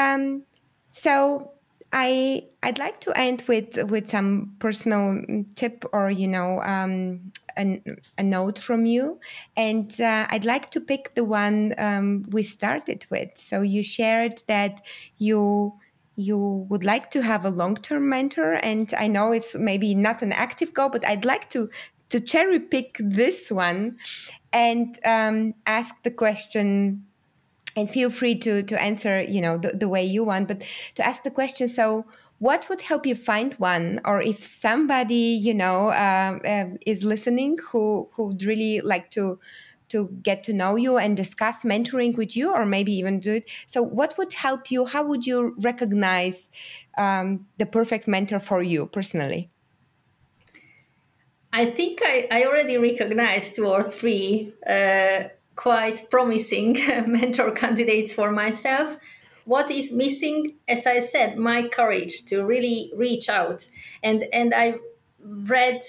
so 0.94 1.52
I 1.92 2.46
I'd 2.64 2.80
like 2.80 3.02
to 3.02 3.18
end 3.18 3.44
with 3.48 3.78
with 3.90 4.10
some 4.10 4.56
personal 4.60 5.22
tip 5.56 5.86
or 5.92 6.10
you 6.10 6.28
know 6.28 6.62
um, 6.62 7.32
a, 7.58 7.82
a, 8.18 8.24
note 8.24 8.58
from 8.58 8.86
you, 8.86 9.20
and 9.56 9.92
uh, 10.00 10.26
I'd 10.30 10.46
like 10.46 10.70
to 10.72 10.80
pick 10.80 11.14
the 11.14 11.24
one 11.24 11.76
um, 11.78 12.26
we 12.30 12.42
started 12.42 13.06
with. 13.12 13.30
So 13.36 13.62
you 13.62 13.84
shared 13.84 14.42
that 14.48 14.82
you 15.18 15.74
you 16.16 16.66
would 16.70 16.84
like 16.84 17.12
to 17.12 17.22
have 17.22 17.46
a 17.46 17.50
long 17.50 17.76
term 17.76 18.10
mentor, 18.10 18.54
and 18.64 18.92
I 18.98 19.08
know 19.08 19.32
it's 19.32 19.54
maybe 19.56 19.94
not 19.94 20.24
an 20.24 20.32
active 20.32 20.74
goal, 20.74 20.90
but 20.90 21.06
I'd 21.06 21.26
like 21.26 21.50
to 21.50 21.70
to 22.10 22.20
cherry 22.20 22.60
pick 22.60 22.98
this 23.00 23.52
one 23.52 23.98
and 24.52 25.00
um, 25.06 25.54
ask 25.66 25.96
the 26.04 26.12
question 26.12 27.06
and 27.76 27.90
feel 27.90 28.10
free 28.10 28.38
to 28.38 28.64
to 28.64 28.82
answer 28.82 29.22
you 29.22 29.42
know 29.42 29.58
the, 29.58 29.72
the 29.72 29.90
way 29.90 30.04
you 30.04 30.24
want 30.24 30.48
but 30.48 30.64
to 30.96 31.06
ask 31.06 31.24
the 31.24 31.32
question 31.32 31.68
so 31.68 32.06
what 32.44 32.68
would 32.68 32.82
help 32.82 33.06
you 33.06 33.16
find 33.16 33.54
one? 33.54 34.02
Or 34.04 34.22
if 34.22 34.44
somebody 34.44 35.40
you 35.48 35.54
know 35.54 35.88
uh, 35.88 36.40
uh, 36.46 36.66
is 36.86 37.06
listening 37.06 37.58
who 37.72 38.10
who 38.14 38.28
would 38.28 38.44
really 38.44 38.82
like 38.82 39.10
to 39.12 39.40
to 39.90 40.10
get 40.24 40.44
to 40.44 40.54
know 40.54 40.76
you 40.76 40.98
and 40.98 41.16
discuss 41.16 41.64
mentoring 41.64 42.18
with 42.18 42.36
you 42.36 42.52
or 42.52 42.66
maybe 42.66 42.92
even 42.92 43.20
do 43.20 43.34
it 43.36 43.50
so 43.68 43.82
what 43.82 44.18
would 44.18 44.34
help 44.34 44.72
you? 44.72 44.86
How 44.86 45.06
would 45.06 45.26
you 45.26 45.56
recognize 45.60 46.50
um, 46.98 47.46
the 47.60 47.66
perfect 47.66 48.08
mentor 48.10 48.40
for 48.40 48.62
you 48.62 48.88
personally? 48.88 49.50
I 51.54 51.68
think 51.68 52.02
I, 52.04 52.28
I 52.30 52.44
already 52.46 52.78
recognized 52.78 53.56
two 53.56 53.68
or 53.68 53.84
three 53.84 54.52
uh, 54.68 55.30
quite 55.56 56.10
promising 56.10 56.74
mentor 57.08 57.52
candidates 57.52 58.14
for 58.14 58.32
myself. 58.32 58.98
What 59.46 59.70
is 59.70 59.92
missing, 59.92 60.56
as 60.68 60.88
I 60.88 61.00
said, 61.00 61.38
my 61.38 61.68
courage 61.68 62.26
to 62.26 62.46
really 62.46 62.92
reach 62.96 63.30
out. 63.30 63.68
And 64.02 64.26
and 64.34 64.54
I 64.54 64.76
read, 65.20 65.82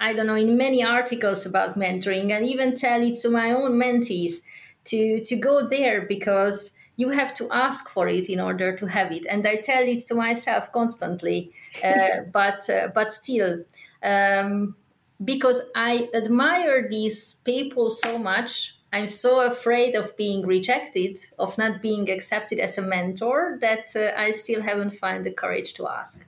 I 0.00 0.14
don't 0.14 0.26
know, 0.26 0.34
in 0.34 0.56
many 0.56 0.82
articles 0.82 1.44
about 1.44 1.78
mentoring 1.78 2.30
and 2.30 2.46
even 2.46 2.76
tell 2.76 3.02
it 3.02 3.18
to 3.20 3.30
my 3.30 3.52
own 3.52 3.72
mentees 3.72 4.40
to 4.86 5.20
to 5.24 5.36
go 5.36 5.68
there 5.68 6.02
because 6.02 6.72
you 6.96 7.10
have 7.10 7.32
to 7.32 7.48
ask 7.52 7.88
for 7.88 8.08
it 8.08 8.28
in 8.28 8.40
order 8.40 8.76
to 8.76 8.86
have 8.86 9.12
it. 9.12 9.24
And 9.30 9.46
I 9.46 9.56
tell 9.56 9.86
it 9.86 10.06
to 10.08 10.14
myself 10.14 10.72
constantly, 10.72 11.52
uh, 11.84 12.22
but 12.32 12.68
uh, 12.70 12.88
but 12.94 13.12
still. 13.12 13.64
Um, 14.02 14.76
because 15.24 15.62
I 15.74 16.08
admire 16.14 16.88
these 16.88 17.34
people 17.34 17.90
so 17.90 18.18
much 18.18 18.77
I'm 18.92 19.08
so 19.08 19.40
afraid 19.40 19.94
of 19.94 20.16
being 20.16 20.46
rejected, 20.46 21.18
of 21.38 21.58
not 21.58 21.82
being 21.82 22.10
accepted 22.10 22.58
as 22.58 22.78
a 22.78 22.82
mentor, 22.82 23.58
that 23.60 23.94
uh, 23.94 24.18
I 24.18 24.30
still 24.30 24.62
haven't 24.62 24.92
found 24.92 25.24
the 25.26 25.30
courage 25.30 25.74
to 25.74 25.88
ask. 25.88 26.24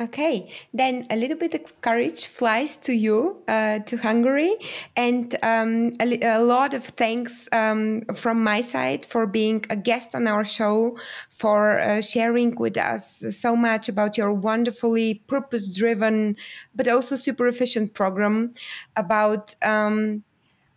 Okay, 0.00 0.50
then 0.72 1.06
a 1.10 1.16
little 1.16 1.36
bit 1.36 1.52
of 1.52 1.78
courage 1.82 2.24
flies 2.24 2.78
to 2.78 2.94
you, 2.94 3.42
uh, 3.48 3.80
to 3.80 3.98
Hungary, 3.98 4.54
and 4.96 5.36
um, 5.42 5.92
a, 6.00 6.18
a, 6.22 6.42
lot 6.42 6.72
of 6.72 6.84
thanks 6.84 7.50
um, 7.52 8.00
from 8.14 8.42
my 8.42 8.62
side 8.62 9.04
for 9.04 9.26
being 9.26 9.62
a 9.68 9.76
guest 9.76 10.14
on 10.14 10.26
our 10.26 10.42
show, 10.42 10.96
for 11.28 11.80
uh, 11.80 12.00
sharing 12.00 12.54
with 12.56 12.78
us 12.78 13.22
so 13.36 13.54
much 13.54 13.90
about 13.90 14.16
your 14.16 14.32
wonderfully 14.32 15.22
purpose 15.26 15.76
driven, 15.76 16.34
but 16.74 16.88
also 16.88 17.14
super 17.14 17.46
efficient 17.46 17.92
program 17.92 18.54
about. 18.96 19.54
Um, 19.62 20.24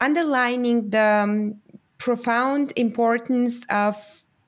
underlining 0.03 0.89
the 0.89 1.23
um, 1.23 1.55
profound 1.97 2.73
importance 2.75 3.65
of 3.69 3.95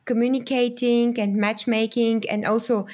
communicating 0.04 1.18
and 1.20 1.36
matchmaking 1.38 2.24
and 2.30 2.46
also 2.46 2.86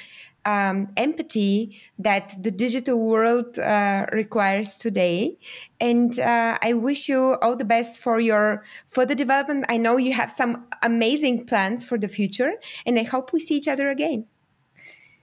um, 0.44 0.88
empathy 0.96 1.80
that 1.98 2.34
the 2.40 2.50
digital 2.50 2.98
world 2.98 3.58
uh, 3.58 4.06
requires 4.12 4.76
today. 4.76 5.36
And 5.80 6.18
uh, 6.18 6.58
I 6.62 6.72
wish 6.74 7.08
you 7.08 7.36
all 7.42 7.56
the 7.56 7.64
best 7.64 8.00
for 8.00 8.20
your 8.20 8.64
further 8.86 9.14
development. 9.14 9.66
I 9.68 9.76
know 9.76 9.96
you 9.96 10.12
have 10.12 10.30
some 10.30 10.66
amazing 10.82 11.46
plans 11.46 11.84
for 11.84 11.98
the 11.98 12.08
future, 12.08 12.54
and 12.86 12.98
I 12.98 13.04
hope 13.04 13.32
we 13.32 13.40
see 13.40 13.56
each 13.56 13.68
other 13.68 13.90
again. 13.90 14.26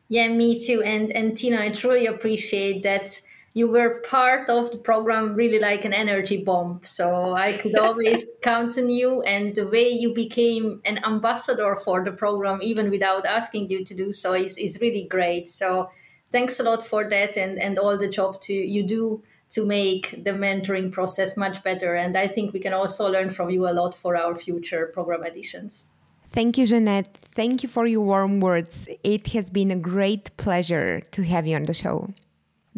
Yeah, 0.08 0.28
me 0.30 0.60
too. 0.66 0.82
And 0.84 1.12
and 1.12 1.38
Tina, 1.38 1.62
I 1.62 1.70
truly 1.70 2.06
appreciate 2.08 2.84
that 2.84 3.22
you 3.54 3.70
were 3.70 4.02
part 4.02 4.50
of 4.50 4.72
the 4.72 4.78
program 4.78 5.36
really 5.36 5.60
like 5.60 5.84
an 5.86 5.94
energy 5.94 6.44
bomb. 6.44 6.82
So 6.84 7.34
I 7.34 7.54
could 7.54 7.76
always 7.76 8.28
count 8.42 8.78
on 8.78 8.90
you. 8.90 9.22
And 9.24 9.56
the 9.56 9.68
way 9.68 9.90
you 9.90 10.14
became 10.14 10.82
an 10.86 11.04
ambassador 11.04 11.76
for 11.76 12.04
the 12.04 12.12
program, 12.12 12.60
even 12.62 12.90
without 12.90 13.26
asking 13.26 13.70
you 13.70 13.84
to 13.86 13.94
do 13.94 14.14
so, 14.14 14.34
is, 14.34 14.58
is 14.58 14.80
really 14.82 15.08
great. 15.10 15.50
So 15.50 15.90
thanks 16.32 16.60
a 16.60 16.64
lot 16.64 16.86
for 16.86 17.10
that 17.10 17.38
and, 17.38 17.60
and 17.60 17.80
all 17.80 17.98
the 17.98 18.10
job 18.10 18.40
to 18.42 18.54
you 18.54 18.84
do 18.84 19.24
to 19.52 19.66
make 19.66 20.24
the 20.24 20.32
mentoring 20.32 20.92
process 20.92 21.36
much 21.36 21.64
better. 21.64 21.96
And 21.96 22.16
I 22.16 22.28
think 22.28 22.54
we 22.54 22.60
can 22.60 22.74
also 22.74 23.10
learn 23.10 23.32
from 23.32 23.50
you 23.50 23.68
a 23.68 23.74
lot 23.74 23.96
for 23.96 24.16
our 24.16 24.36
future 24.36 24.92
program 24.94 25.24
editions. 25.24 25.88
Thank 26.32 26.60
you, 26.60 26.68
Jeanette. 26.68 27.18
Thank 27.34 27.64
you 27.64 27.70
for 27.70 27.88
your 27.88 28.02
warm 28.02 28.40
words. 28.40 28.88
It 29.04 29.30
has 29.30 29.50
been 29.50 29.72
a 29.72 29.76
great 29.76 30.38
pleasure 30.38 31.02
to 31.12 31.24
have 31.24 31.48
you 31.48 31.56
on 31.56 31.64
the 31.64 31.74
show. 31.74 32.14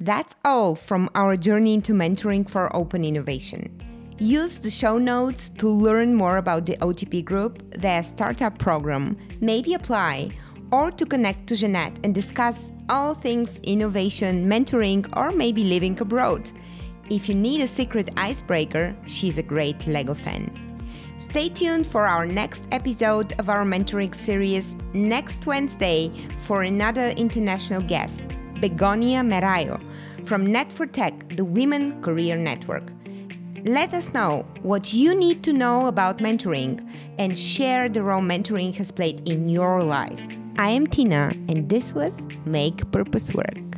That's 0.01 0.35
all 0.43 0.73
from 0.73 1.11
our 1.13 1.37
journey 1.37 1.75
into 1.75 1.93
mentoring 1.93 2.49
for 2.49 2.75
open 2.75 3.05
innovation. 3.05 3.69
Use 4.17 4.57
the 4.57 4.71
show 4.71 4.97
notes 4.97 5.49
to 5.59 5.69
learn 5.69 6.15
more 6.15 6.37
about 6.37 6.65
the 6.65 6.75
OTP 6.77 7.23
Group, 7.23 7.61
their 7.79 8.01
startup 8.01 8.57
program, 8.57 9.15
maybe 9.41 9.75
apply, 9.75 10.31
or 10.71 10.89
to 10.89 11.05
connect 11.05 11.45
to 11.47 11.55
Jeanette 11.55 11.99
and 12.03 12.15
discuss 12.15 12.73
all 12.89 13.13
things 13.13 13.59
innovation, 13.59 14.49
mentoring, 14.49 15.05
or 15.15 15.29
maybe 15.29 15.65
living 15.65 15.99
abroad. 16.01 16.49
If 17.11 17.29
you 17.29 17.35
need 17.35 17.61
a 17.61 17.67
secret 17.67 18.09
icebreaker, 18.17 18.95
she's 19.05 19.37
a 19.37 19.43
great 19.43 19.85
Lego 19.85 20.15
fan. 20.15 20.49
Stay 21.19 21.47
tuned 21.47 21.85
for 21.85 22.07
our 22.07 22.25
next 22.25 22.65
episode 22.71 23.33
of 23.37 23.49
our 23.49 23.63
mentoring 23.63 24.15
series 24.15 24.75
next 24.93 25.45
Wednesday 25.45 26.11
for 26.47 26.63
another 26.63 27.09
international 27.09 27.83
guest. 27.83 28.23
Begonia 28.59 29.21
Merayo 29.21 29.81
from 30.25 30.47
Net4Tech, 30.47 31.35
the 31.35 31.45
Women 31.45 32.01
Career 32.01 32.37
Network. 32.37 32.83
Let 33.63 33.93
us 33.93 34.13
know 34.13 34.45
what 34.63 34.93
you 34.93 35.13
need 35.13 35.43
to 35.43 35.53
know 35.53 35.87
about 35.87 36.17
mentoring 36.17 36.87
and 37.19 37.37
share 37.37 37.89
the 37.89 38.01
role 38.01 38.21
mentoring 38.21 38.73
has 38.75 38.91
played 38.91 39.27
in 39.29 39.49
your 39.49 39.83
life. 39.83 40.19
I 40.57 40.69
am 40.69 40.87
Tina, 40.87 41.31
and 41.47 41.69
this 41.69 41.93
was 41.93 42.27
Make 42.45 42.91
Purpose 42.91 43.33
Work. 43.33 43.70